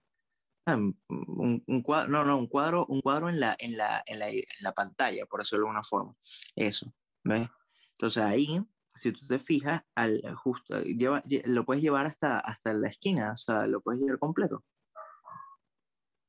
[0.67, 4.19] ah, un, cuadro, no, no, un cuadro, un cuadro en la, en la, en
[4.61, 6.15] la, pantalla, por decirlo de alguna forma.
[6.55, 6.93] Eso,
[7.25, 7.49] ¿ves?
[7.93, 8.61] Entonces ahí,
[8.95, 13.37] si tú te fijas, al, justo, lleva, lo puedes llevar hasta, hasta la esquina, o
[13.39, 14.65] sea, lo puedes llevar completo.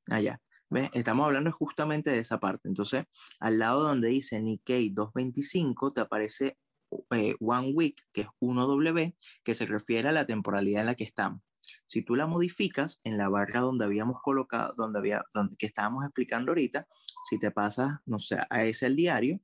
[0.08, 0.42] Allá.
[0.94, 2.70] Estamos hablando justamente de esa parte.
[2.70, 3.04] Entonces,
[3.42, 6.58] al lado donde dice Nikkei 225, te aparece
[7.12, 11.04] eh, One Week, que es 1W, que se refiere a la temporalidad en la que
[11.04, 11.42] estamos.
[11.88, 16.06] Si tú la modificas en la barra donde habíamos colocado, donde había, donde, que estábamos
[16.06, 16.88] explicando ahorita,
[17.30, 19.42] si te pasas, no sé, a ese el diario,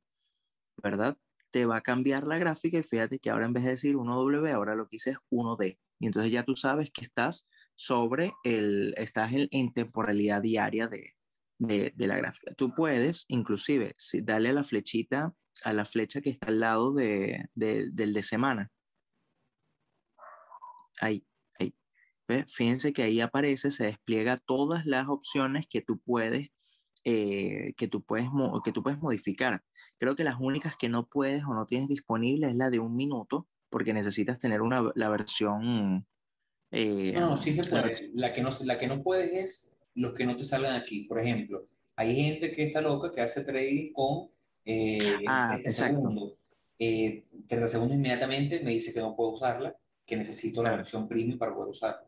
[0.81, 1.17] ¿verdad?
[1.51, 4.53] Te va a cambiar la gráfica y fíjate que ahora en vez de decir 1W,
[4.53, 5.77] ahora lo que dice es 1D.
[5.99, 11.16] Y entonces ya tú sabes que estás sobre el, estás en temporalidad diaria de,
[11.59, 12.53] de, de, la gráfica.
[12.55, 16.93] Tú puedes, inclusive, si, darle a la flechita, a la flecha que está al lado
[16.93, 18.71] de, de, del de semana.
[20.99, 21.25] Ahí,
[21.59, 21.75] ahí.
[22.27, 22.45] ¿Ves?
[22.53, 26.49] Fíjense que ahí aparece, se despliega todas las opciones que tú puedes,
[27.03, 28.27] eh, que, tú puedes
[28.63, 29.63] que tú puedes modificar.
[29.97, 32.95] Creo que las únicas que no puedes o no tienes disponible es la de un
[32.95, 36.07] minuto, porque necesitas tener una, la versión...
[36.71, 38.11] Eh, no, sí se puede.
[38.13, 41.03] La, que no, la que no puedes es los que no te salgan aquí.
[41.03, 44.29] Por ejemplo, hay gente que está loca que hace trading con
[44.63, 46.39] eh, ah, 30 segundos.
[46.79, 49.75] Eh, 30 segundos inmediatamente me dice que no puedo usarla,
[50.05, 52.07] que necesito la versión premium para poder usarla.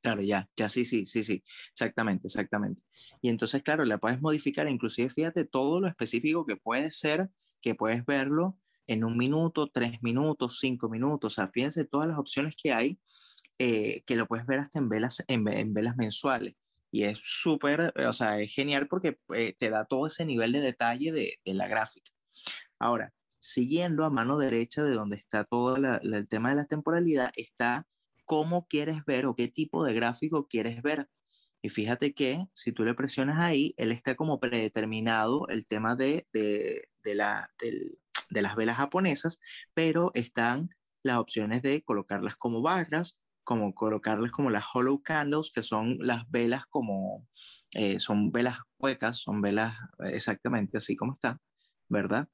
[0.00, 1.42] Claro, ya, ya sí, sí, sí, sí,
[1.72, 2.80] exactamente, exactamente.
[3.20, 7.28] Y entonces, claro, la puedes modificar, inclusive fíjate todo lo específico que puede ser,
[7.60, 8.56] que puedes verlo
[8.86, 12.98] en un minuto, tres minutos, cinco minutos, o sea, fíjense todas las opciones que hay,
[13.58, 16.54] eh, que lo puedes ver hasta en velas, en, en velas mensuales.
[16.90, 20.60] Y es súper, o sea, es genial porque eh, te da todo ese nivel de
[20.60, 22.10] detalle de, de, la gráfica.
[22.78, 27.86] Ahora, siguiendo a mano derecha de donde está todo el tema de la temporalidad, está
[28.24, 31.08] cómo quieres ver o qué tipo de gráfico quieres ver.
[31.62, 36.26] Y fíjate que si tú le presionas ahí, él está como predeterminado el tema de,
[36.32, 39.40] de, de, la, de las velas japonesas,
[39.74, 40.70] pero están
[41.02, 43.18] las opciones de colocarlas como barras,
[43.50, 47.26] como colocarlas como las hollow candles, que son las velas como,
[47.74, 51.40] eh, son velas huecas, son velas exactamente así como está,
[51.88, 52.28] ¿verdad?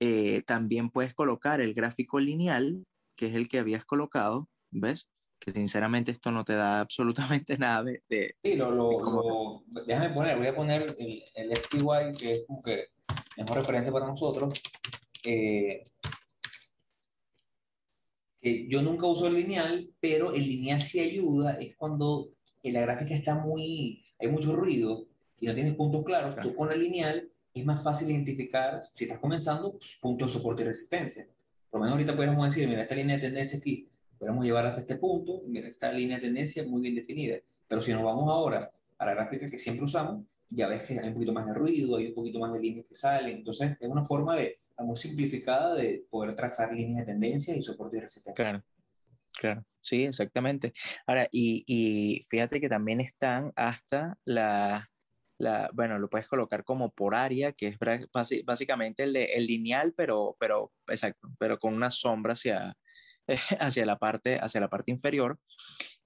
[0.00, 2.84] Eh, también puedes colocar el gráfico lineal,
[3.14, 5.06] que es el que habías colocado, ¿ves?
[5.38, 8.34] Que sinceramente esto no te da absolutamente nada de...
[8.42, 12.88] sí, lo, lo, déjame poner, voy a poner el, el SPY, que es como que
[13.36, 14.60] mejor referencia para nosotros.
[15.24, 15.86] Eh,
[18.68, 22.30] yo nunca uso el lineal, pero el lineal sí ayuda, es cuando
[22.62, 25.06] en la gráfica está muy, hay mucho ruido
[25.40, 29.18] y no tienes puntos claros, tú con el lineal es más fácil identificar, si estás
[29.18, 31.26] comenzando, pues, puntos de soporte y resistencia.
[31.70, 33.88] Por lo menos ahorita podemos decir, mira, esta línea de tendencia aquí,
[34.18, 37.38] podemos llevar hasta este punto, mira, esta línea de tendencia muy bien definida.
[37.66, 38.68] Pero si nos vamos ahora
[38.98, 41.96] a la gráfica que siempre usamos, ya ves que hay un poquito más de ruido,
[41.96, 43.38] hay un poquito más de líneas que salen.
[43.38, 47.98] Entonces, es una forma de muy simplificada de poder trazar líneas de tendencia y soporte
[47.98, 48.44] y resistencia.
[48.44, 48.64] Claro,
[49.38, 50.72] claro, sí, exactamente.
[51.06, 54.88] Ahora, y, y fíjate que también están hasta la,
[55.38, 57.78] la, bueno, lo puedes colocar como por área, que es
[58.44, 62.76] básicamente el, el lineal, pero, pero, exacto, pero con una sombra hacia,
[63.60, 65.38] hacia, la, parte, hacia la parte inferior.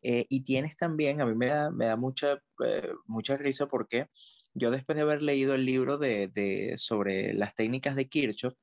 [0.03, 4.09] Eh, y tienes también, a mí me da, me da mucha, eh, mucha risa porque
[4.55, 8.55] yo después de haber leído el libro de, sobre las técnicas de Kirchhoff,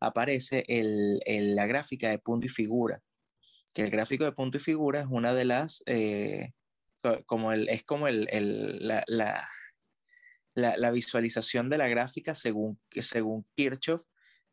[0.00, 1.20] aparece el,
[1.54, 3.02] la gráfica de punto y figura,
[3.74, 6.52] que el gráfico de punto y figura es una de las, eh,
[7.26, 8.26] como el, es como el,
[8.86, 9.48] la, la,
[10.54, 14.04] la, visualización de la gráfica según, según Kirchhoff,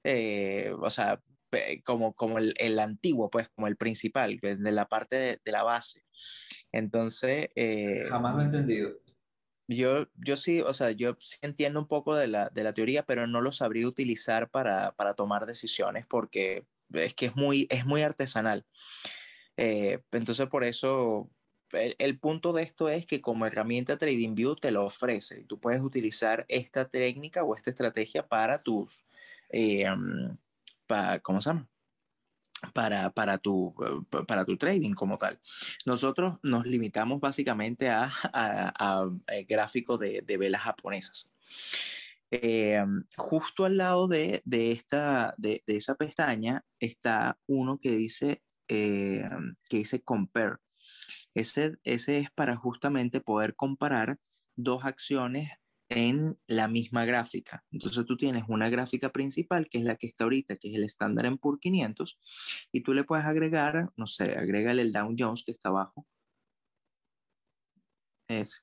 [0.04, 1.22] eh, o sea,
[1.84, 5.64] como, como el, el, antiguo, pues, como el principal, de la parte de, de la
[5.64, 6.04] base.
[6.72, 7.50] Entonces...
[7.56, 8.91] Eh, Jamás lo he entendido.
[9.68, 13.03] Yo, yo sí, o sea, yo sí entiendo un poco de la, de la teoría,
[13.05, 17.86] pero no lo sabría utilizar para, para, tomar decisiones porque es que es muy, es
[17.86, 18.66] muy artesanal.
[19.57, 21.32] Eh, entonces, por eso,
[21.72, 25.43] el, punto de esto es que como herramienta TradingView te lo ofrece.
[25.45, 29.03] Tú puedes utilizar esta técnica o esta estrategia para tus,
[29.49, 29.86] eh,
[30.88, 31.68] para, ¿cómo se llama?
[32.74, 33.76] Para, para, tu,
[34.28, 35.39] para tu trading como tal.
[35.86, 41.28] Nosotros nos limitamos básicamente a, a, eh, gráficos de, de, velas japonesas.
[42.32, 42.84] Eh,
[43.18, 49.30] justo al lado de, de esta, de, de, esa pestaña está uno que dice, eh,
[49.70, 50.58] que dice compare.
[51.34, 54.18] Ese, ese es para justamente poder comparar
[54.56, 55.51] dos acciones
[55.90, 57.64] en la misma gráfica.
[57.72, 60.84] Entonces tú tienes una gráfica principal, que es la que está ahorita, que es el
[60.84, 62.20] estándar en por 500,
[62.72, 66.08] y tú le puedes agregar, no sé, agrégale el Dow Jones que está abajo.
[68.28, 68.60] Ese.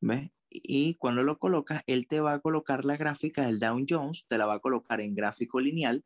[0.00, 0.30] ¿Ves?
[0.50, 4.38] Y cuando lo colocas, él te va a colocar la gráfica del Dow Jones, te
[4.38, 6.04] la va a colocar en gráfico lineal,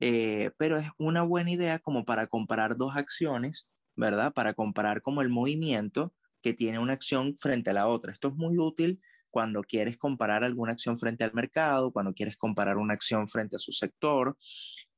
[0.00, 4.32] eh, pero es una buena idea como para comparar dos acciones, ¿verdad?
[4.32, 8.12] Para comparar como el movimiento que tiene una acción frente a la otra.
[8.12, 9.00] Esto es muy útil
[9.34, 13.58] cuando quieres comparar alguna acción frente al mercado, cuando quieres comparar una acción frente a
[13.58, 14.38] su sector,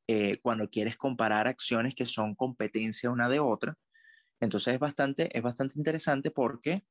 [0.06, 3.78] eh, cuando quieres comparar acciones que son competencia una de otra.
[4.38, 6.84] Entonces es bastante, es bastante interesante porque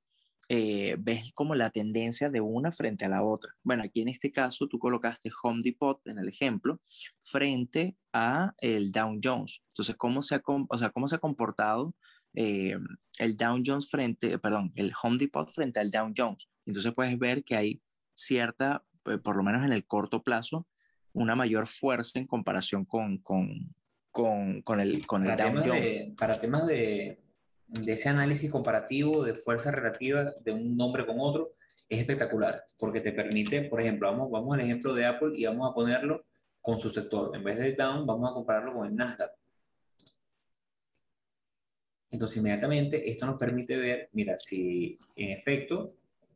[0.50, 3.54] eh, ves como la tendencia de una frente a la otra.
[3.62, 6.82] Bueno, aquí en este caso tú colocaste Home Depot en el ejemplo
[7.20, 9.62] frente a el Dow Jones.
[9.68, 11.94] Entonces, ¿cómo se ha, o sea, cómo se ha comportado
[12.34, 12.80] eh,
[13.20, 16.50] el Dow Jones frente, perdón, el Home Depot frente al Dow Jones?
[16.66, 17.82] Entonces puedes ver que hay
[18.14, 20.68] cierta, eh, por lo menos en el corto plazo,
[21.14, 23.74] una mayor fuerza en comparación con, con,
[24.12, 26.16] con, con el, con para el Dow Jones.
[26.18, 27.20] para temas de,
[27.68, 31.54] de, ese análisis comparativo de fuerza relativa de un nombre con otro,
[31.88, 35.70] es espectacular, porque te permite, por ejemplo, vamos, vamos al ejemplo de Apple y vamos
[35.70, 36.26] a ponerlo
[36.62, 37.36] con su sector.
[37.36, 39.32] En vez de Down, vamos a compararlo con el Nasdaq.
[42.10, 45.94] Entonces, inmediatamente, esto nos permite ver, mira, si en efecto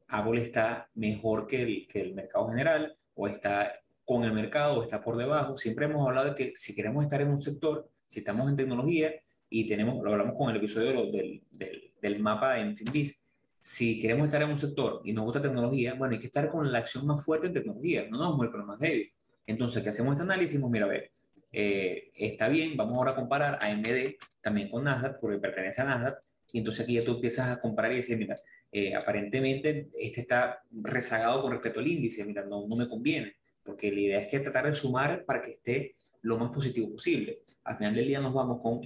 [0.09, 3.73] Apple está mejor que el, que el mercado general o está
[4.05, 5.57] con el mercado o está por debajo.
[5.57, 9.13] Siempre hemos hablado de que si queremos estar en un sector, si estamos en tecnología
[9.49, 13.23] y tenemos, lo hablamos con el episodio del, del, del mapa en Finbiz,
[13.61, 16.71] si queremos estar en un sector y nos gusta tecnología, bueno, hay que estar con
[16.71, 19.11] la acción más fuerte en tecnología, no nos ir con más débil.
[19.45, 20.61] Entonces, ¿qué hacemos este análisis?
[20.61, 21.11] Mira, a ver,
[21.51, 26.19] eh, está bien, vamos ahora a comparar AMD también con Nasdaq, porque pertenece a Nasdaq,
[26.51, 28.35] y entonces aquí ya tú empiezas a comparar y decir, mira,
[28.71, 33.91] eh, aparentemente este está rezagado con respecto al índice, mira, no, no me conviene, porque
[33.91, 37.37] la idea es que tratar de sumar para que esté lo más positivo posible.
[37.63, 38.81] Al final del día nos vamos con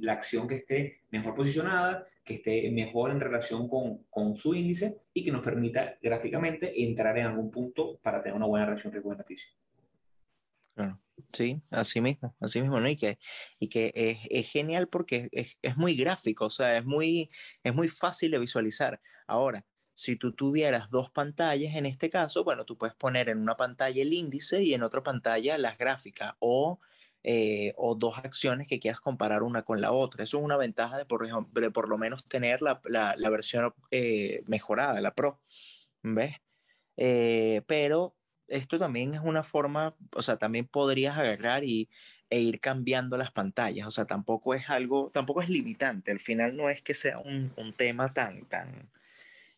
[0.00, 4.96] la acción que esté mejor posicionada, que esté mejor en relación con, con su índice
[5.12, 9.52] y que nos permita gráficamente entrar en algún punto para tener una buena reacción riesgo-beneficio.
[10.74, 10.98] Claro.
[11.32, 12.88] Sí, así mismo, así mismo, ¿no?
[12.88, 13.18] Y que,
[13.58, 17.30] y que es, es genial porque es, es, muy gráfico, o sea, es muy,
[17.62, 19.00] es muy fácil de visualizar.
[19.26, 19.64] Ahora,
[19.94, 24.02] si tú tuvieras dos pantallas, en este caso, bueno, tú puedes poner en una pantalla
[24.02, 26.80] el índice y en otra pantalla las gráficas o,
[27.22, 30.22] eh, o dos acciones que quieras comparar una con la otra.
[30.22, 33.74] Eso es una ventaja de por, de por lo menos tener la, la, la versión
[33.90, 35.40] eh, mejorada, la Pro,
[36.02, 36.36] ¿ves?
[36.96, 38.16] Eh, pero
[38.50, 41.88] esto también es una forma, o sea, también podrías agarrar y,
[42.30, 46.56] e ir cambiando las pantallas, o sea, tampoco es algo, tampoco es limitante, al final
[46.56, 48.90] no es que sea un, un tema tan, tan,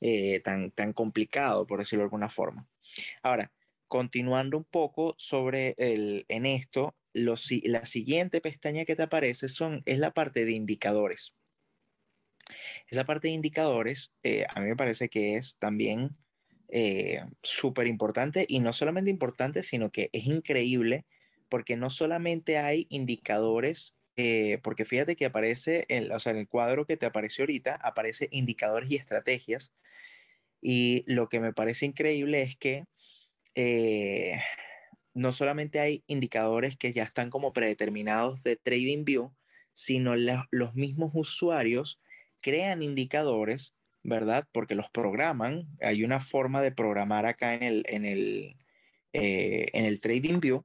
[0.01, 2.66] eh, tan, tan complicado, por decirlo de alguna forma.
[3.22, 3.53] Ahora,
[3.88, 9.99] continuando un poco sobre el, en esto, la siguiente pestaña que te aparece son, es
[9.99, 11.34] la parte de indicadores.
[12.88, 16.16] Esa parte de indicadores eh, a mí me parece que es también
[16.75, 21.05] eh, súper importante y no solamente importante, sino que es increíble
[21.51, 26.49] porque no solamente hay indicadores, eh, porque fíjate que aparece, en, o sea, en el
[26.49, 29.75] cuadro que te aparece ahorita, aparece indicadores y estrategias.
[30.62, 32.87] Y lo que me parece increíble es que
[33.55, 34.41] eh,
[35.12, 39.35] no solamente hay indicadores que ya están como predeterminados de TradingView,
[39.75, 42.01] sino los mismos usuarios
[42.41, 44.48] crean indicadores ¿verdad?
[44.53, 45.68] Porque los programan.
[45.80, 48.57] Hay una forma de programar acá en el, en el,
[49.12, 50.64] eh, en el TradingView.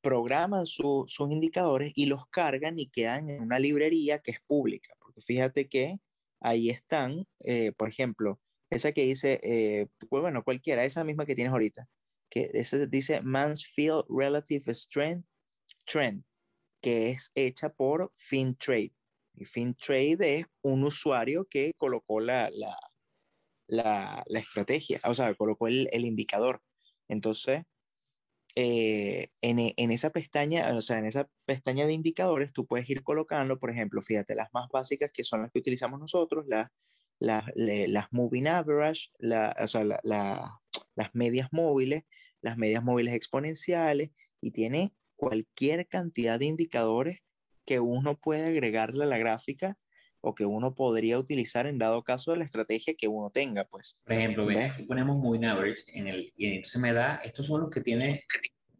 [0.00, 4.94] Programan sus indicadores y los cargan y quedan en una librería que es pública.
[5.00, 5.98] Porque fíjate que
[6.40, 11.34] ahí están, eh, por ejemplo, esa que dice, eh, pues bueno, cualquiera, esa misma que
[11.34, 11.88] tienes ahorita,
[12.30, 12.50] que
[12.90, 15.26] dice Mansfield Relative Strength
[15.86, 16.24] Trend,
[16.80, 18.92] que es hecha por FinTrade.
[19.38, 22.76] Y FinTrade es un usuario que colocó la, la,
[23.68, 26.60] la, la estrategia, o sea, colocó el, el indicador.
[27.06, 27.62] Entonces,
[28.56, 33.04] eh, en, en, esa pestaña, o sea, en esa pestaña de indicadores, tú puedes ir
[33.04, 36.68] colocando, por ejemplo, fíjate, las más básicas que son las que utilizamos nosotros, las,
[37.20, 42.02] las, moving average, la, o sea, las medias móviles,
[42.40, 44.10] las medias móviles exponenciales,
[44.40, 47.20] y tiene cualquier cantidad de indicadores
[47.68, 49.76] que uno puede agregarle a la gráfica
[50.22, 53.98] o que uno podría utilizar en dado caso de la estrategia que uno tenga, pues.
[54.04, 57.60] Por ejemplo, ve, aquí ponemos Moving Average en el, y entonces me da, estos son
[57.60, 58.24] los que tiene,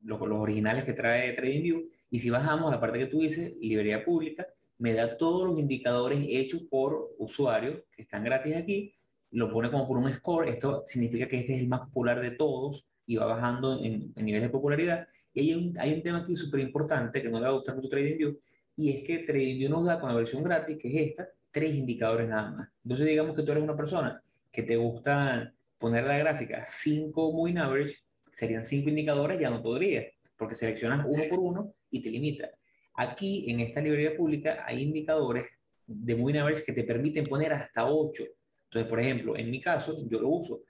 [0.02, 4.06] los, originales que trae TradingView, y si bajamos a la parte que tú dices, librería
[4.06, 4.46] pública,
[4.78, 8.94] me da todos los indicadores hechos por usuarios que están gratis aquí,
[9.32, 12.30] lo pone como por un score, esto significa que este es el más popular de
[12.30, 15.06] todos y va bajando en, en nivel de popularidad.
[15.34, 17.76] Y hay un, hay un tema aquí súper importante que no le va a gustar
[17.76, 18.38] mucho TradingView,
[18.78, 22.28] y es que TradingView nos da con la versión gratis, que es esta, tres indicadores
[22.28, 22.68] nada más.
[22.84, 24.22] Entonces digamos que tú eres una persona
[24.52, 27.96] que te gusta poner la gráfica 5 moving average,
[28.30, 30.06] serían cinco indicadores, ya no podría,
[30.36, 32.52] porque seleccionas uno por uno y te limita.
[32.94, 35.46] Aquí en esta librería pública hay indicadores
[35.84, 38.22] de moving average que te permiten poner hasta 8.
[38.66, 40.62] Entonces, por ejemplo, en mi caso, yo lo uso.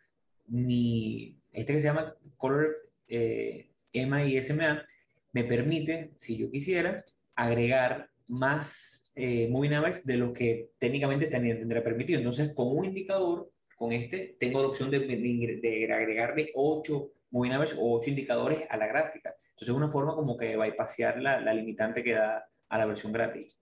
[0.47, 2.75] Mi, este que se llama Color
[3.07, 4.83] eh, y SMA
[5.33, 7.05] me permite, si yo quisiera,
[7.39, 12.19] agregar más eh, moving average de lo que técnicamente tendría permitido.
[12.19, 17.75] Entonces, con un indicador, con este, tengo la opción de, de, agregarle 8 moving average
[17.79, 19.35] o 8 indicadores a la gráfica.
[19.51, 23.13] Entonces, es una forma como que pasear la, la limitante que da a la versión
[23.13, 23.57] gratis.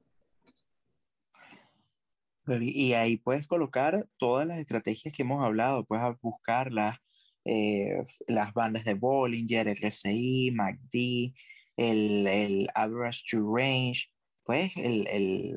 [2.49, 6.99] Y ahí puedes colocar todas las estrategias que hemos hablado, puedes buscar las,
[7.45, 11.35] eh, las bandas de Bollinger, RSI, MACD,
[11.77, 14.11] el, el average to range,
[14.45, 15.57] pues el, el,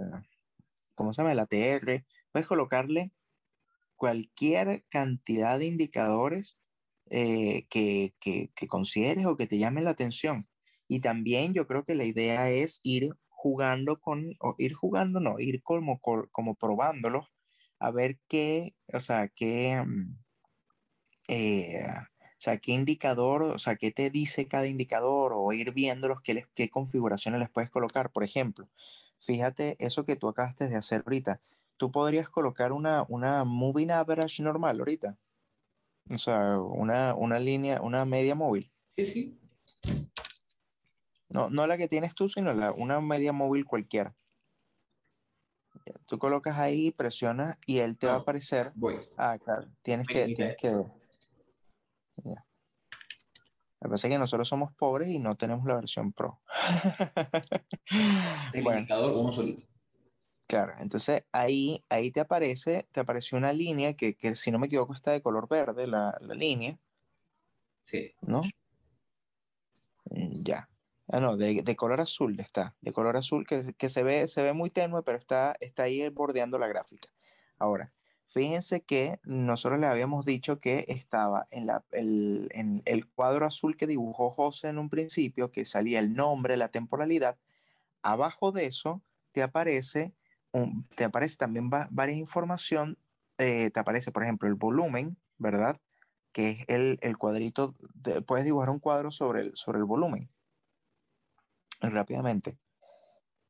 [0.96, 1.32] ¿cómo se llama?
[1.32, 3.12] El ATR, puedes colocarle
[3.96, 6.58] cualquier cantidad de indicadores
[7.10, 10.48] eh, que, que, que, consideres o que te llamen la atención.
[10.88, 15.40] Y también yo creo que la idea es ir jugando con, o ir jugando, no,
[15.40, 17.26] ir como, como probándolos,
[17.80, 20.18] a ver qué, o sea, qué, mm,
[21.30, 21.84] eh,
[22.42, 26.70] sea, qué indicador, o sea, qué te dice cada indicador o ir viéndolos, qué, qué
[26.70, 28.12] configuraciones les puedes colocar.
[28.12, 28.70] Por ejemplo,
[29.20, 31.42] fíjate eso que tú acabaste de hacer ahorita.
[31.78, 35.18] Tú podrías colocar una, una moving average normal ahorita.
[36.12, 38.72] O sea, una, una línea, una media móvil.
[38.96, 39.40] Sí, sí.
[41.30, 44.16] No, no la que tienes tú, sino la, una media móvil cualquiera.
[46.06, 48.72] Tú colocas ahí, presionas y él te va a aparecer.
[48.76, 48.96] Voy.
[49.18, 49.68] Ah, claro.
[49.82, 50.86] Tienes que, tienes que
[52.26, 56.42] Lo que pasa es que nosotros somos pobres y no tenemos la versión Pro.
[58.54, 59.64] El indicador uno solito.
[60.48, 64.66] Claro, entonces ahí, ahí te aparece, te apareció una línea que, que, si no me
[64.66, 66.80] equivoco está de color verde, la, la línea.
[67.84, 68.16] Sí.
[68.22, 68.42] ¿No?
[70.06, 70.70] Mm, ya.
[71.08, 74.44] Ah, no, de, de, color azul está, de color azul que, que, se, ve, se
[74.44, 77.10] ve muy tenue, pero está, está ahí bordeando la gráfica.
[77.58, 77.92] Ahora,
[78.30, 83.76] fíjense que nosotros le habíamos dicho que estaba en, la, el, en el cuadro azul
[83.76, 87.38] que dibujó José en un principio, que salía el nombre, la temporalidad.
[88.04, 89.02] Abajo de eso
[89.32, 90.14] te aparece,
[90.52, 92.98] un, te aparece también va, varias información,
[93.40, 95.80] eh, te aparece, por ejemplo, el volumen, ¿verdad?
[96.32, 100.30] Que es el, el cuadrito, de, puedes dibujar un cuadro sobre el, sobre el volumen
[101.82, 102.58] rápidamente.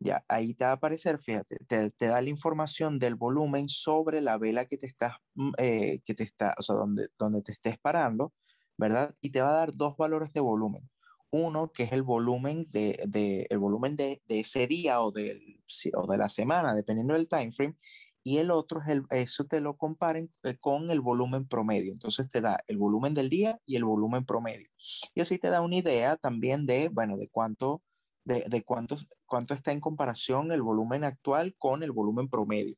[0.02, 4.22] Ya, ahí te va a aparecer, fíjate, te, te, da la información del volumen sobre
[4.22, 7.52] la vela que te estás, mm, eh, que te está, o sea, donde, donde te
[7.52, 8.34] estés parando,
[8.78, 9.14] ¿verdad?
[9.22, 10.89] Y te va a dar dos valores de volumen.
[11.32, 15.62] Uno, que es el volumen de, de el volumen de, de, ese día o, del,
[15.93, 17.76] o de la semana, dependiendo del time frame.
[18.24, 21.91] Y el otro es el, eso te lo comparen eh, con el volumen promedio.
[21.91, 24.70] Entonces te da el volumen del día y el volumen promedio.
[25.14, 27.82] Y así te da una idea también de, bueno, de cuánto,
[28.30, 32.76] de, de cuánto, cuánto está en comparación el volumen actual con el volumen promedio.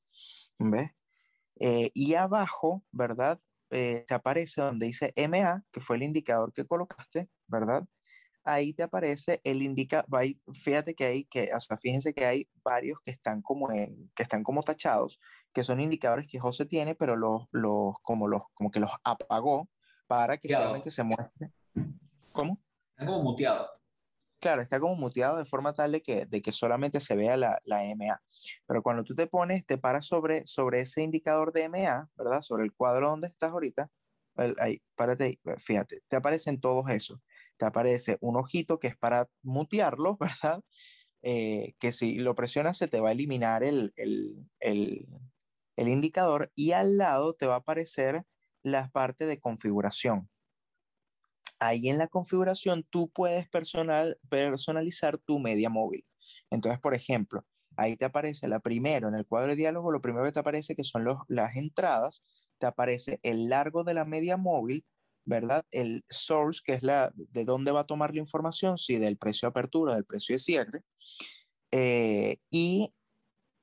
[0.57, 0.91] ¿Ves?
[1.59, 3.39] Eh, y abajo, ¿verdad?
[3.69, 7.85] Eh, te aparece donde dice MA, que fue el indicador que colocaste, ¿verdad?
[8.43, 10.03] Ahí te aparece el indica,
[10.53, 14.23] fíjate que hay, que, o sea, fíjense que hay varios que están como en, que
[14.23, 15.19] están como tachados,
[15.53, 19.69] que son indicadores que José tiene, pero los, los, como los, como que los apagó
[20.07, 21.51] para que solamente se muestre.
[22.31, 22.59] ¿Cómo?
[22.95, 23.80] Están como muteados.
[24.41, 27.59] Claro, está como muteado de forma tal de que, de que solamente se vea la,
[27.63, 28.23] la, MA.
[28.65, 32.41] Pero cuando tú te pones, te paras sobre, sobre ese indicador de MA, ¿verdad?
[32.41, 33.91] Sobre el cuadro donde estás ahorita,
[34.57, 37.19] ahí, párate fíjate, te aparecen todos esos.
[37.57, 40.63] Te aparece un ojito que es para mutearlo, ¿verdad?
[41.21, 45.07] Eh, que si lo presionas se te va a eliminar el, el, el,
[45.75, 48.23] el indicador y al lado te va a aparecer
[48.63, 50.31] la parte de configuración
[51.61, 56.03] ahí en la configuración tú puedes personal, personalizar tu media móvil.
[56.49, 57.45] Entonces, por ejemplo,
[57.77, 60.75] ahí te aparece la primero, en el cuadro de diálogo, lo primero que te aparece
[60.75, 62.23] que son los, las entradas,
[62.57, 64.83] te aparece el largo de la media móvil,
[65.23, 65.63] ¿verdad?
[65.69, 69.45] El source, que es la de dónde va a tomar la información, si del precio
[69.45, 70.81] de apertura, del precio de cierre,
[71.71, 72.91] eh, y,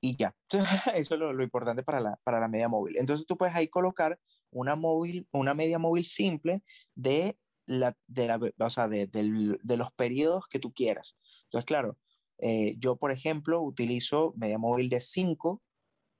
[0.00, 0.36] y ya.
[0.94, 2.96] Eso es lo, lo, importante para la, para la media móvil.
[2.96, 4.20] Entonces tú puedes ahí colocar
[4.50, 6.62] una, móvil, una media móvil simple
[6.94, 7.36] de
[7.68, 11.16] la, de, la, o sea, de, de, de, los periodos que tú quieras.
[11.44, 11.98] Entonces, claro,
[12.38, 15.62] eh, yo, por ejemplo, utilizo media móvil de 5,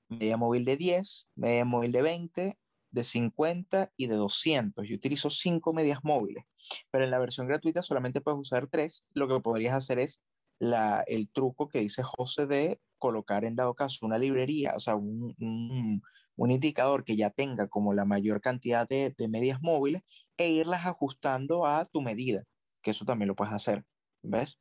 [0.08, 2.58] media móvil de 10, media móvil de 20,
[2.90, 4.86] de 50 y de 200.
[4.88, 6.44] Yo utilizo 5 medias móviles,
[6.90, 9.04] pero en la versión gratuita solamente puedes usar 3.
[9.14, 10.20] Lo que podrías hacer es
[10.58, 14.96] la, el truco que dice José de colocar en dado caso una librería, o sea,
[14.96, 16.02] un, un,
[16.38, 20.02] un indicador que ya tenga como la mayor cantidad de, de, medias móviles
[20.36, 22.44] e irlas ajustando a tu medida,
[22.80, 23.84] que eso también lo puedes hacer,
[24.22, 24.58] ¿ves?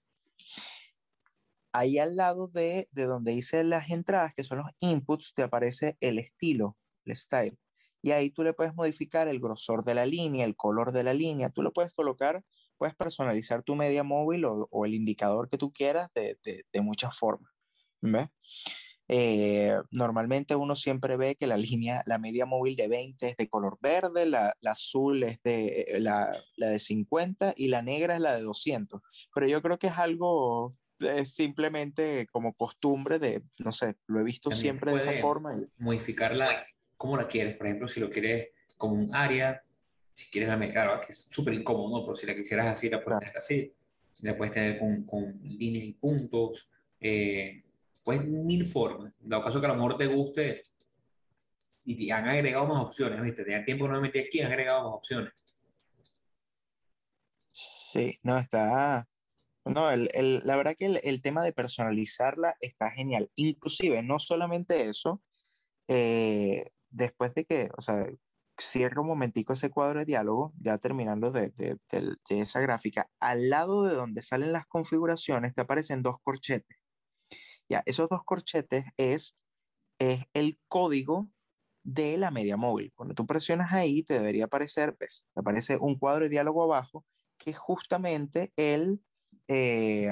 [1.71, 5.97] Ahí al lado de, de donde dice las entradas, que son los inputs, te aparece
[5.99, 6.75] el estilo,
[7.05, 7.57] el style.
[8.01, 11.13] Y ahí tú le puedes modificar el grosor de la línea, el color de la
[11.13, 12.43] línea, tú lo puedes colocar
[12.78, 16.82] puedes personalizar tu media móvil o, o el indicador que tú quieras de, de, de
[16.82, 17.51] muchas formas.
[18.01, 18.30] ¿Ves?
[19.10, 23.47] Eh, normalmente uno siempre ve que la línea, la media móvil de 20 es de
[23.47, 28.16] color verde, la, la azul es de eh, la, la, de 50 y la negra
[28.16, 29.01] es la de 200.
[29.34, 34.24] Pero yo creo que es algo es simplemente como costumbre de, no sé, lo he
[34.24, 35.55] visto También siempre de esa forma.
[35.78, 36.47] Modificarla
[36.95, 39.64] como la quieres, por ejemplo, si lo quieres como un área,
[40.14, 42.05] si quieres la claro, que es súper incómodo, ¿no?
[42.05, 43.20] pero si la quisieras así, la puedes claro.
[43.20, 43.74] tener así,
[44.22, 47.64] la puedes tener con, con líneas y puntos, eh,
[48.08, 49.12] pues mil formas.
[49.22, 50.64] En dado caso que a lo mejor te guste
[51.84, 53.43] y te han agregado más opciones, ¿viste?
[53.43, 55.34] Tenía tiempo no me metí aquí, han agregado más opciones.
[57.49, 59.10] Sí, no, está...
[59.66, 63.30] No, el, el, la verdad que el, el, tema de personalizarla está genial.
[63.36, 65.22] Inclusive, no solamente eso,
[65.89, 68.08] eh, después de que, o sea,
[68.58, 73.10] cierro un momentico ese cuadro de diálogo, ya terminando de, de, de, de, esa gráfica,
[73.20, 76.78] al lado de donde salen las configuraciones te aparecen dos corchetes.
[77.70, 79.38] Ya, esos dos corchetes es,
[79.99, 81.30] es el código
[81.84, 82.91] de la media móvil.
[82.95, 87.05] Cuando tú presionas ahí, te debería aparecer, te aparece un cuadro de diálogo abajo,
[87.38, 89.01] que es justamente el,
[89.47, 90.11] eh,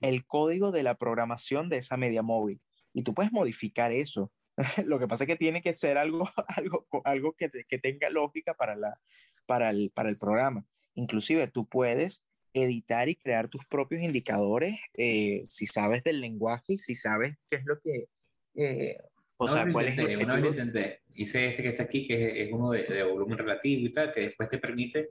[0.00, 2.60] el código de la programación de esa media móvil.
[2.92, 4.32] Y tú puedes modificar eso.
[4.86, 8.54] Lo que pasa es que tiene que ser algo, algo, algo que, que tenga lógica
[8.54, 9.00] para, la,
[9.46, 10.66] para, el, para el programa.
[10.94, 12.24] inclusive tú puedes
[12.54, 17.56] editar y crear tus propios indicadores eh, si sabes del lenguaje y si sabes qué
[17.56, 18.08] es lo que...
[18.54, 18.96] Eh,
[19.38, 22.52] o sea, cuál es el Una vez intenté, hice este que está aquí, que es,
[22.52, 25.10] uno de, volumen relativo y tal, que después te permite,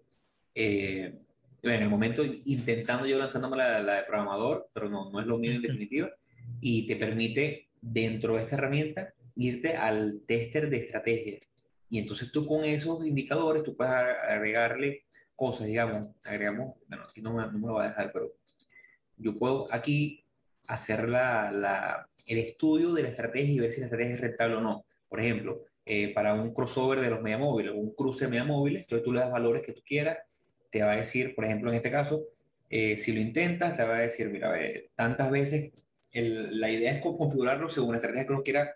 [0.55, 1.13] eh,
[1.61, 5.37] en el momento intentando yo lanzándome la, la, de programador, pero no, no es lo
[5.37, 6.09] mío en definitiva,
[6.59, 11.39] y te permite dentro de esta herramienta irte al tester de estrategia.
[11.89, 15.05] Y entonces tú con esos indicadores, tú puedes agregarle
[15.35, 18.33] cosas, digamos, agregamos, bueno, aquí no me, no me lo va a dejar, pero
[19.17, 20.23] yo puedo aquí
[20.67, 24.55] hacer la, la, el estudio de la estrategia y ver si la estrategia es rentable
[24.55, 24.85] o no.
[25.07, 28.83] Por ejemplo, eh, para un crossover de los media móviles, un cruce de media móviles,
[28.83, 30.17] entonces tú le das valores que tú quieras,
[30.71, 32.25] te va a decir, por ejemplo, en este caso,
[32.69, 34.53] eh, si lo intentas, te va a decir, mira,
[34.95, 35.71] tantas veces,
[36.11, 38.75] la idea es configurarlo según la estrategia que uno quiera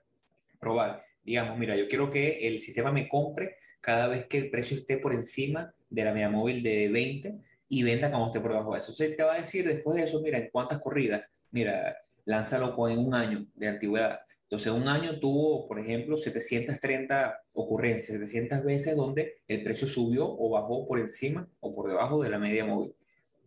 [0.60, 1.04] probar.
[1.24, 4.98] Digamos, mira, yo quiero que el sistema me compre cada vez que el precio esté
[4.98, 8.80] por encima de la media móvil de 20 y venda cuando esté por debajo de
[8.80, 8.92] eso.
[8.92, 12.98] Entonces te va a decir después de eso, mira, en cuántas corridas, mira, lánzalo con
[12.98, 14.20] un año de antigüedad.
[14.44, 20.50] Entonces un año tuvo, por ejemplo, 730 ocurrencias, 700 veces donde el precio subió o
[20.50, 22.96] bajó por encima o por debajo de la media móvil.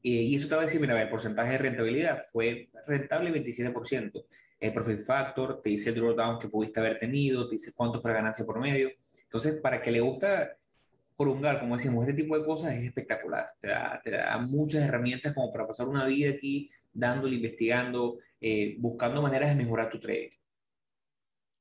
[0.04, 4.24] Y eso te va a decir, mira, el porcentaje de rentabilidad fue rentable 27%.
[4.58, 8.10] El profit factor te dice el drawdown que pudiste haber tenido, te dice cuánto fue
[8.10, 8.90] la ganancia por medio.
[9.22, 10.56] Entonces, para que le gusta
[11.16, 13.50] prolongar, como decimos, este tipo de cosas es espectacular.
[13.60, 18.76] Te da, te da muchas herramientas como para pasar una vida aquí dándole, investigando, eh,
[18.78, 20.30] buscando maneras de mejorar tu trading.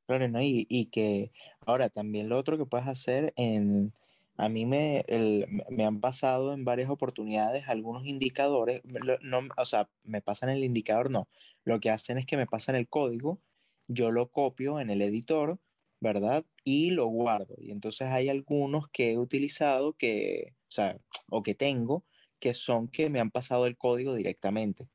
[0.08, 0.42] Claro, ¿no?
[0.42, 1.32] Y, y, que
[1.66, 3.94] ahora también lo otro que puedes hacer en...
[4.38, 8.82] A mí me, el, me han pasado en varias oportunidades algunos indicadores,
[9.22, 11.28] no, o sea, me pasan el indicador, no,
[11.64, 13.40] lo que hacen es que me pasan el código,
[13.88, 15.60] yo lo copio en el editor,
[16.02, 16.46] ¿verdad?
[16.66, 17.56] Y lo guardo.
[17.60, 21.00] Y entonces hay algunos que he utilizado que, o sea,
[21.30, 22.04] o que tengo,
[22.40, 24.90] que son que me han pasado el código directamente.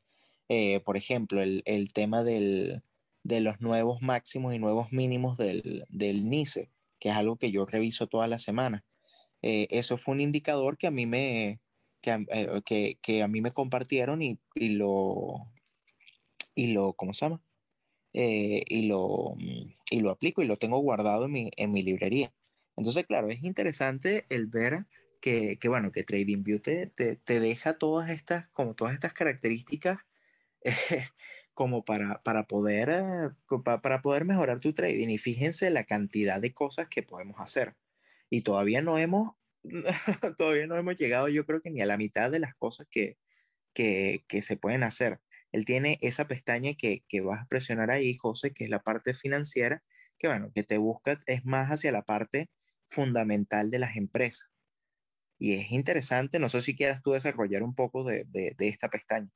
[0.48, 2.82] Eh, por ejemplo, el, tema del,
[3.22, 7.64] de los nuevos máximos y nuevos mínimos del, del NICE, que es algo que yo
[7.66, 8.84] reviso toda la semana.
[9.42, 11.60] Eh, eso fue un indicador que a mí me,
[12.00, 15.52] que, eh, que, que a mí me compartieron y, y, lo,
[16.56, 17.40] y lo, ¿cómo se llama?
[18.18, 21.82] Eh, y, lo, mm, y lo aplico y lo tengo guardado en mi, en mi
[21.82, 22.32] librería.
[22.74, 24.86] Entonces, claro, es interesante el ver
[25.20, 29.98] que, que bueno, que TradingView te, te, te, deja todas estas, como todas estas características
[30.64, 30.72] eh,
[31.52, 33.30] como para, para, poder, eh,
[33.82, 35.08] para poder mejorar tu trading.
[35.10, 37.76] Y fíjense la cantidad de cosas que podemos hacer.
[38.30, 39.32] Y todavía no hemos,
[40.38, 43.18] todavía no hemos llegado, yo creo que ni a la mitad de las cosas que,
[43.74, 45.20] que, que se pueden hacer
[45.56, 49.14] él tiene esa pestaña que, que, vas a presionar ahí, José, que es la parte
[49.14, 49.82] financiera,
[50.18, 52.50] que bueno, que te busca, es más hacia la parte
[52.86, 54.48] fundamental de las empresas.
[55.38, 59.30] Y es interesante, no sé si quieras tú desarrollar un poco de, de, esta pestaña.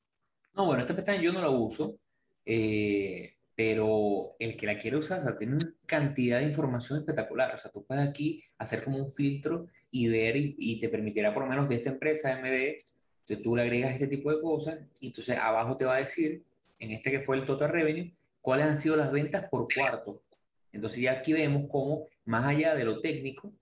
[0.53, 1.99] No, bueno, esta pestaña yo no la uso,
[2.45, 7.55] eh, pero el que la quiere usar, o sea, tiene una cantidad de información espectacular.
[7.55, 11.33] O sea, tú puedes aquí hacer como un filtro y ver y, y te permitirá
[11.33, 12.77] por lo menos de esta empresa MD
[13.37, 16.43] tú le agregas este tipo de cosas y entonces abajo te va a decir,
[16.78, 20.22] en este que fue el total revenue, cuáles han sido las ventas por cuarto.
[20.72, 23.53] Entonces ya aquí vemos cómo, más allá de lo técnico,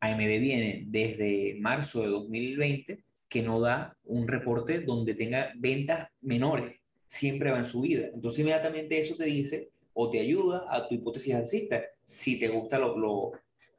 [0.00, 6.80] AMD viene desde marzo de 2020 que no da un reporte donde tenga ventas menores,
[7.06, 8.08] siempre va en subida.
[8.12, 12.78] Entonces inmediatamente eso te dice o te ayuda a tu hipótesis alcista, si te gusta
[12.78, 13.32] lo, lo,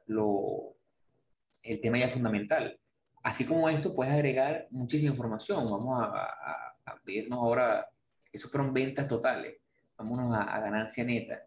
[0.06, 0.74] lo,
[1.62, 2.78] el tema ya fundamental.
[3.24, 5.64] Así como esto, puedes agregar muchísima información.
[5.64, 7.88] Vamos a, a, a vernos ahora,
[8.30, 9.56] eso fueron ventas totales.
[9.96, 11.46] Vámonos a, ganancia neta.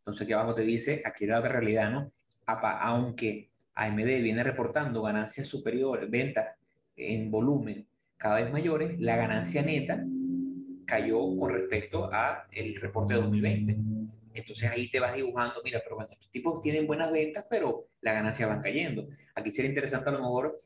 [0.00, 2.10] Entonces aquí abajo te dice, aquí la otra realidad, ¿no?
[2.46, 6.56] Aunque AMD viene reportando ganancias superiores, ventas
[6.96, 7.86] en volumen
[8.16, 10.04] cada vez mayores, la ganancia neta
[10.86, 13.76] cayó con respecto a el reporte de 2020.
[14.34, 18.14] Entonces ahí te vas dibujando, mira, pero bueno, estos tipos tienen buenas ventas, pero las
[18.14, 19.08] ganancias van cayendo.
[19.36, 20.56] Aquí sería interesante a lo mejor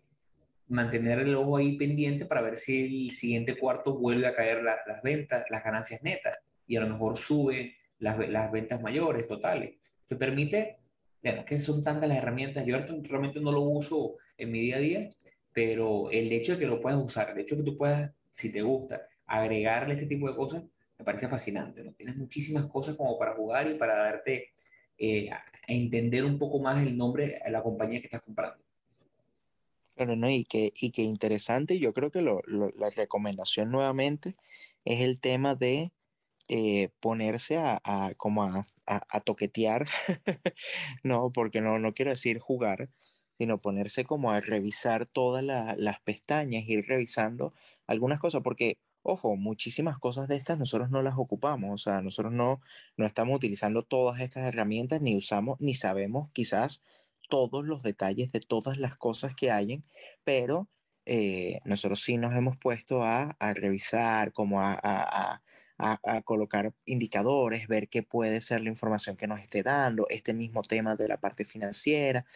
[0.69, 5.03] mantener el ojo ahí pendiente para ver si el siguiente cuarto vuelve a caer las
[5.03, 9.77] ventas, las ganancias netas, y a lo mejor sube las, las ventas mayores, totales.
[10.09, 10.79] Te permite,
[11.23, 14.81] bueno, que son tantas las herramientas, yo realmente no lo uso en mi día a
[14.81, 15.11] día,
[15.53, 18.51] pero el hecho de que lo puedas usar, el hecho de que tú puedas, si
[18.51, 20.65] te gusta, agregarle este tipo de cosas,
[20.99, 21.93] me parece fascinante, ¿no?
[21.93, 24.53] Tienes muchísimas cosas como para jugar y para darte
[24.97, 28.64] eh, a entender un poco más el nombre de la compañía que estás comprando.
[29.97, 30.29] Claro, ¿no?
[30.29, 34.37] Y que, y que interesante, yo creo que lo, la recomendación nuevamente
[34.85, 35.93] es el tema de
[36.49, 37.81] eh, ponerse a,
[38.17, 38.45] como
[38.87, 39.87] a, toquetear,
[41.05, 42.91] no, porque no, no quiero decir jugar,
[43.39, 47.55] sino ponerse como a revisar todas las pestañas, ir revisando
[47.87, 52.33] algunas cosas, porque, ojo, muchísimas cosas de estas nosotros no las ocupamos, o sea, nosotros
[52.33, 52.61] no,
[52.97, 56.83] no estamos utilizando todas estas herramientas, ni usamos, ni sabemos quizás
[57.29, 59.85] todos los detalles de todas las cosas que hayan,
[60.25, 60.69] pero
[61.07, 65.43] eh, nosotros sí nos hemos puesto a, a revisar, como a, a,
[65.79, 70.63] a, colocar indicadores, ver qué puede ser la información que nos esté dando, este mismo
[70.63, 72.27] tema de la parte financiera,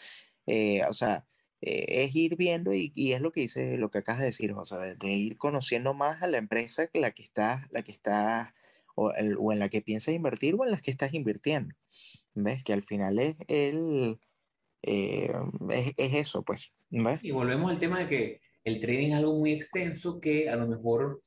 [0.46, 1.26] eh, o sea,
[1.60, 4.52] eh, es ir viendo y, y, es lo que dice, lo que acabas de decir,
[4.52, 7.92] o sea, de, ir conociendo más a la empresa que la que está, la que
[7.92, 8.54] está
[8.94, 11.74] o, o, en la que piensas invertir o en las que estás invirtiendo.
[12.34, 12.62] ¿Ves?
[12.64, 14.20] Que al final es el...
[14.82, 15.32] Eh,
[15.70, 16.72] es, es, eso, pues.
[16.90, 17.20] ¿ves?
[17.22, 20.66] Y volvemos al tema de que el trading es algo muy extenso que a lo
[20.66, 21.20] mejor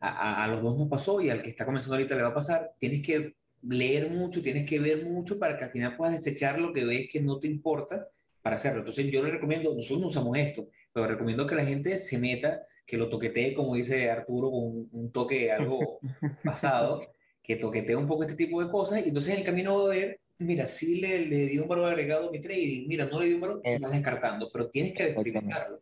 [0.00, 2.34] a, a, los dos nos pasó y al que está comenzando ahorita le va a
[2.34, 2.72] pasar.
[2.78, 6.72] Tienes que leer mucho, tienes que ver mucho para que al final puedas desechar lo
[6.72, 8.08] que ves que no te importa
[8.42, 8.80] para hacerlo.
[8.80, 12.62] Entonces yo le recomiendo, nosotros no usamos esto, pero recomiendo que la gente se meta,
[12.86, 16.00] que lo toquetee, como dice Arturo, con un, toque algo
[16.44, 17.00] pasado,
[17.42, 19.94] que toquetee un poco este tipo de cosas y entonces en el camino va a
[19.96, 23.26] ver, mira, sí le, le dio un valor agregado a mi trading, mira, no le
[23.26, 25.80] dio un valor, se vas descartando, pero tienes que verificarlo.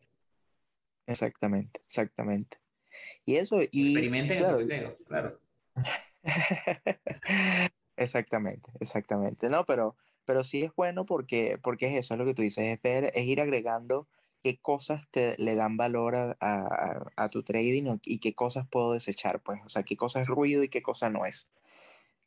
[1.06, 2.58] Exactamente, exactamente.
[3.24, 3.92] Y eso, y...
[3.92, 5.40] Experimenten claro, el video, claro.
[7.96, 9.48] exactamente, exactamente.
[9.48, 9.96] No, pero
[10.28, 13.10] pero sí es bueno porque, porque es eso, es lo que tú dices, es, ver,
[13.14, 14.06] es ir agregando
[14.42, 18.92] qué cosas te, le dan valor a, a, a, tu trading y qué cosas puedo
[18.92, 21.48] desechar, pues, o sea, qué cosa es ruido y qué cosa no es.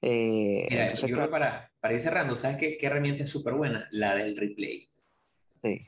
[0.02, 3.54] Eh, Mira, entonces, yo creo para, para ir cerrando, ¿sabes qué, qué herramienta es súper
[3.54, 3.88] buena?
[3.92, 4.88] La del replay.
[5.62, 5.86] Sí.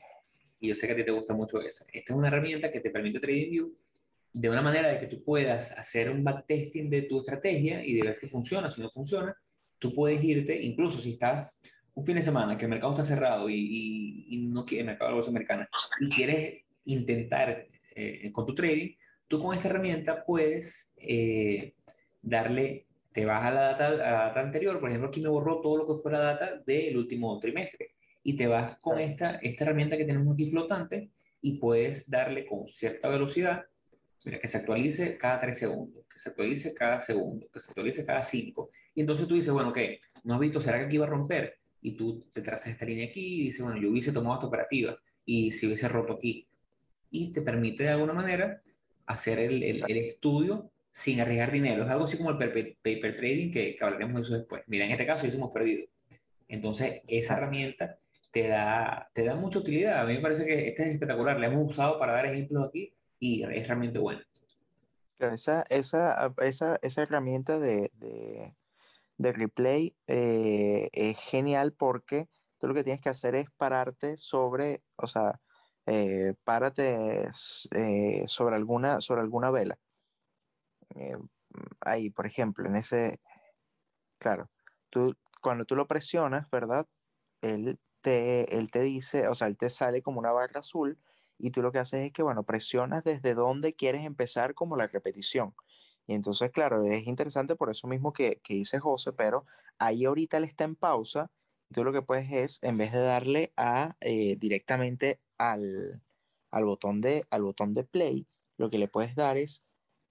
[0.60, 1.84] Y yo sé que a ti te gusta mucho esa.
[1.92, 3.74] Esta es una herramienta que te permite TradingView
[4.34, 8.02] de una manera de que tú puedas hacer un backtesting de tu estrategia y de
[8.02, 9.36] ver si funciona, si no funciona.
[9.78, 11.62] Tú puedes irte, incluso si estás
[11.94, 15.08] un fin de semana que el mercado está cerrado y, y, no quiere, el mercado
[15.08, 15.68] de la bolsa americana,
[16.00, 18.96] y quieres intentar eh, con tu trading,
[19.28, 21.74] tú con esta herramienta puedes eh,
[22.20, 25.62] darle, te vas a la, data, a la data anterior, por ejemplo, aquí me borró
[25.62, 27.92] todo lo que fue la data del último trimestre,
[28.22, 31.10] y te vas con esta, esta herramienta que tenemos aquí flotante
[31.40, 33.64] y puedes darle con cierta velocidad,
[34.26, 38.04] mira, que se actualice cada 3 segundos, que se actualice cada segundo, que se actualice
[38.04, 38.70] cada 5.
[38.94, 39.78] Y entonces tú dices, bueno, ok,
[40.24, 41.58] no has visto, ¿será que aquí va a romper?
[41.84, 44.98] y tú te trazas esta línea aquí y dices, bueno, yo hubiese tomado esta operativa
[45.26, 46.48] y si hubiese roto aquí.
[47.10, 48.58] Y te permite de alguna manera
[49.04, 51.82] hacer el, el, el estudio sin arriesgar dinero.
[51.82, 54.62] Es algo así como el paper, trading que, que, hablaremos de eso después.
[54.68, 55.86] Mira, en este caso hemos perdido.
[56.48, 57.98] Entonces, esa herramienta
[58.30, 60.00] te da, te da mucha utilidad.
[60.00, 61.38] A mí me parece que esta es espectacular.
[61.40, 64.24] La hemos usado para dar ejemplos aquí y es realmente buena.
[65.18, 68.54] Esa, esa, esa, esa herramienta de, de
[69.16, 72.28] de replay eh, es genial porque
[72.58, 75.40] tú lo que tienes que hacer es pararte sobre, o sea,
[75.86, 77.30] eh, párate
[77.72, 79.78] eh, sobre, alguna, sobre alguna vela.
[80.96, 81.16] Eh,
[81.80, 83.20] ahí, por ejemplo, en ese,
[84.18, 84.50] claro,
[84.90, 86.86] tú, cuando tú lo presionas, ¿verdad?
[87.42, 90.98] Él te, él te dice, o sea, él te sale como una barra azul
[91.38, 94.86] y tú lo que haces es que, bueno, presionas desde donde quieres empezar como la
[94.86, 95.54] repetición.
[96.06, 99.46] Y entonces, claro, es interesante por eso mismo que, que dice José, pero
[99.78, 101.30] ahí ahorita él está en pausa.
[101.70, 106.02] Y tú lo que puedes es, en vez de darle a, eh, directamente al,
[106.50, 108.26] al, botón de, al botón de play,
[108.58, 109.64] lo que le puedes dar es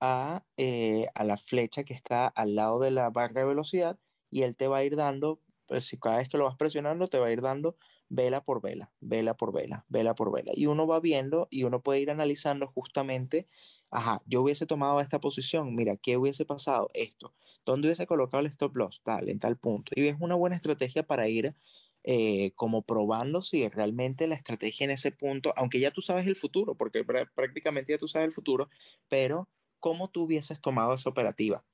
[0.06, 3.97] a, eh, a la flecha que está al lado de la barra de velocidad
[4.30, 7.08] y él te va a ir dando, pues si cada vez que lo vas presionando,
[7.08, 7.78] te va a ir dando
[8.10, 10.51] vela por vela, vela por vela, vela por vela.
[10.56, 13.47] Y uno va viendo y uno puede ir analizando justamente
[13.91, 16.89] ajá, yo hubiese tomado esta posición, mira, ¿qué hubiese pasado?
[16.93, 17.34] Esto,
[17.66, 19.01] ¿dónde hubiese colocado el stop loss?
[19.04, 19.91] Tal, en tal punto.
[19.95, 21.56] Y es una buena estrategia para ir
[22.04, 26.36] eh, como probando si realmente la estrategia en ese punto, aunque ya tú sabes el
[26.36, 28.70] futuro, porque prácticamente ya tú sabes el futuro,
[29.08, 29.47] pero
[29.84, 31.66] cómo tú hubieses tomado esa operativa.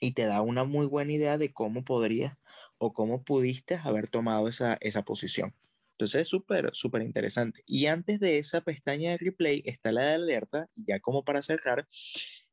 [0.00, 2.36] Y te da una muy buena idea de cómo podrías
[2.78, 5.54] o cómo pudiste haber tomado esa, esa posición.
[5.92, 7.62] Entonces es súper, súper interesante.
[7.64, 11.42] Y antes de esa pestaña de replay está la de alerta, y ya como para
[11.42, 11.86] cerrar,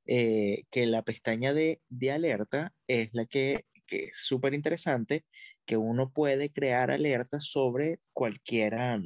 [0.05, 5.25] eh, que la pestaña de, de, alerta es la que, que es súper interesante,
[5.65, 9.01] que uno puede crear alertas sobre cualquiera,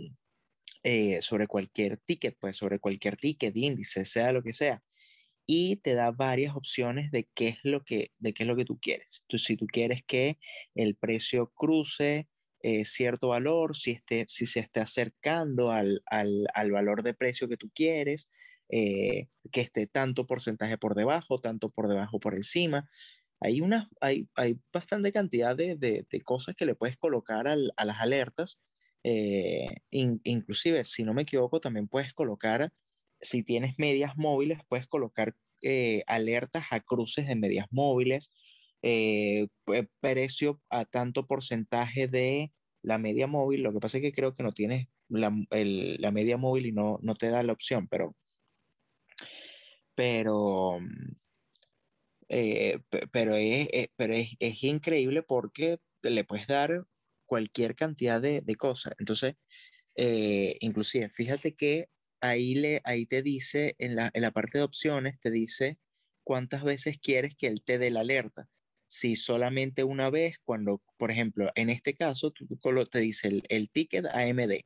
[0.83, 4.83] eh, sobre cualquier ticket, pues sobre cualquier ticket, índice, sea lo que sea.
[5.45, 8.65] Y te da varias opciones de qué es lo que, de qué es lo que
[8.65, 9.25] tú quieres.
[9.27, 10.39] Tú, si tú quieres que
[10.75, 12.29] el precio cruce
[12.61, 17.49] eh, cierto valor, si, esté, si se esté acercando al, al, al valor de precio
[17.49, 18.29] que tú quieres,
[18.69, 22.89] eh, que esté tanto porcentaje por debajo, tanto por debajo por encima.
[23.41, 27.85] Hay, una, hay, hay bastante cantidad de, de, cosas que le puedes colocar al, a
[27.85, 28.59] las alertas
[29.05, 32.71] Eh, inclusive, si no me equivoco, también puedes colocar,
[33.23, 38.31] si tienes medias móviles, puedes colocar eh, alertas a cruces de medias móviles,
[38.81, 39.47] eh,
[40.01, 43.63] precio a tanto porcentaje de la media móvil.
[43.63, 46.99] Lo que pasa es que creo que no tienes la, la media móvil y no,
[47.01, 48.15] no te da la opción, pero,
[49.95, 50.79] pero,
[53.11, 56.85] pero, es, pero es, es, increíble porque le puedes dar
[57.25, 58.93] cualquier cantidad de, de cosas.
[58.99, 59.35] Entonces,
[59.95, 61.89] eh, inclusive, fíjate que
[62.23, 65.79] ahí, le, ahí te dice, en la, en la parte de opciones, te dice
[66.23, 68.49] cuántas veces quieres que él te dé la alerta.
[68.87, 72.47] Si solamente una vez, cuando, por ejemplo, en este caso, tú,
[72.89, 74.65] te dice el, el ticket AMD,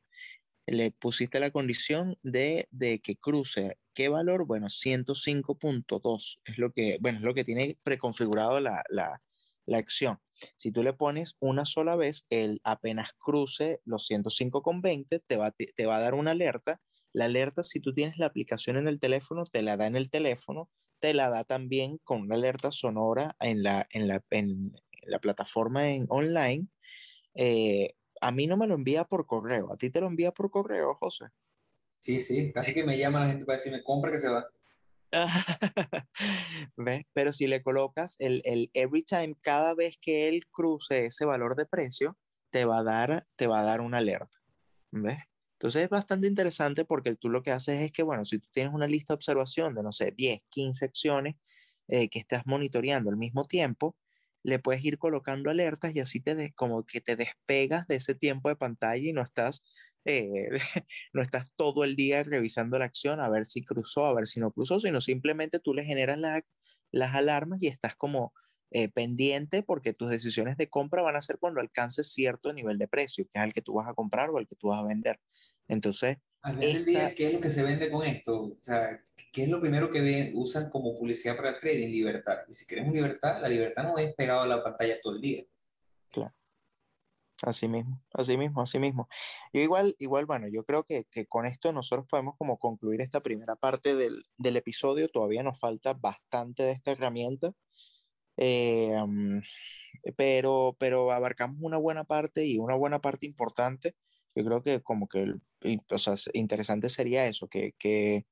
[0.66, 3.78] le pusiste la condición de, de, que cruce.
[3.94, 4.46] ¿Qué valor?
[4.46, 9.22] Bueno, 105.2 es lo que, bueno, es lo que tiene preconfigurado la, la,
[9.66, 10.20] la acción.
[10.56, 15.86] Si tú le pones una sola vez, él apenas cruce los 105,20, te va, te
[15.86, 16.80] va a dar una alerta.
[17.18, 20.08] La alerta, si tú tienes la aplicación en el teléfono, te la da en el
[20.08, 25.18] teléfono, te la da también con una alerta sonora en la, en la, en la
[25.18, 26.68] plataforma en online.
[27.34, 30.48] Eh, a mí no me lo envía por correo, a ti te lo envía por
[30.52, 31.24] correo, José.
[31.98, 34.46] Sí, sí, casi que me llama la gente para decirme, compra que se va.
[37.12, 41.56] Pero si le colocas el, el, every time, cada vez que él cruce ese valor
[41.56, 42.16] de precio,
[42.50, 44.38] te va a dar, te va a dar una alerta.
[44.92, 45.18] ¿Ves?
[45.58, 48.72] Entonces es bastante interesante porque tú lo que haces es que, bueno, si tú tienes
[48.72, 51.36] una lista de observación de, no sé, 10, 15 acciones
[51.88, 53.96] eh, que estás monitoreando al mismo tiempo,
[54.44, 58.48] le puedes ir colocando alertas y así te como que te despegas de ese tiempo
[58.48, 59.64] de pantalla y no estás
[60.04, 60.48] eh,
[61.12, 64.40] no estás todo el día revisando la acción a ver si cruzó, a ver si
[64.40, 66.18] no cruzó, sino simplemente tú le generas
[66.92, 68.32] las alarmas y estás como
[68.70, 72.88] eh, pendiente porque tus decisiones de compra van a ser cuando alcances cierto nivel de
[72.88, 74.86] precio, que es el que tú vas a comprar o el que tú vas a
[74.86, 75.20] vender.
[75.68, 76.18] Entonces...
[76.42, 78.42] Al día, ¿qué es lo que se vende con esto?
[78.42, 79.00] O sea,
[79.32, 81.88] ¿qué es lo primero que usan como publicidad para el trading?
[81.88, 82.38] Libertad.
[82.48, 85.44] Y si queremos libertad, la libertad no es pegado a la pantalla todo el día.
[86.10, 86.32] Claro.
[87.42, 89.08] Así mismo, así mismo, así mismo.
[89.52, 93.20] Yo igual, igual, bueno, yo creo que, que con esto nosotros podemos como concluir esta
[93.20, 95.08] primera parte del, del episodio.
[95.08, 97.52] Todavía nos falta bastante de esta herramienta,
[98.38, 98.94] eh,
[100.16, 103.94] pero, pero abarcamos una buena parte y una buena parte importante.
[104.34, 105.34] Yo creo que como que,
[105.90, 108.26] o sea, interesante sería eso, que, que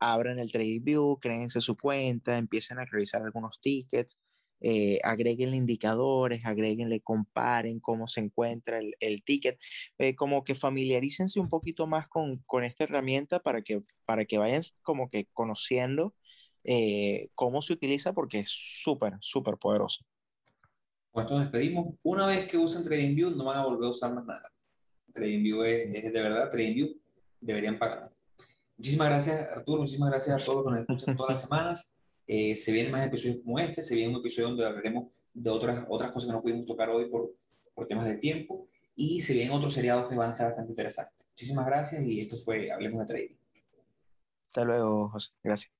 [0.00, 4.18] abran el TradingView, créense su cuenta, empiecen a revisar algunos tickets,
[4.62, 9.58] eh, agréguenle indicadores, agréguenle, comparen cómo se encuentra el, el ticket,
[9.98, 14.38] eh, como que familiarícense un poquito más con, con, esta herramienta para que, para que
[14.38, 16.14] vayan como que conociendo
[16.64, 20.04] eh, cómo se utiliza porque es súper, súper poderoso.
[21.12, 21.94] Pues nos despedimos.
[22.02, 24.52] Una vez que usen TradingView no van a volver a usar más nada.
[25.12, 26.96] TradingView es, es de verdad, TradingView
[27.40, 28.10] deberían pagar.
[28.76, 31.96] Muchísimas gracias Arturo, muchísimas gracias a todos que nos escuchan todas las semanas.
[32.26, 35.84] Eh, se vienen más episodios como este, se viene un episodio donde hablaremos de otras,
[35.88, 37.34] otras cosas que no pudimos tocar hoy por,
[37.74, 41.26] por temas de tiempo y se vienen otros seriados que van a estar bastante interesantes.
[41.30, 43.36] Muchísimas gracias y esto fue Hablemos de Trading.
[44.46, 45.30] Hasta luego, José.
[45.42, 45.79] Gracias.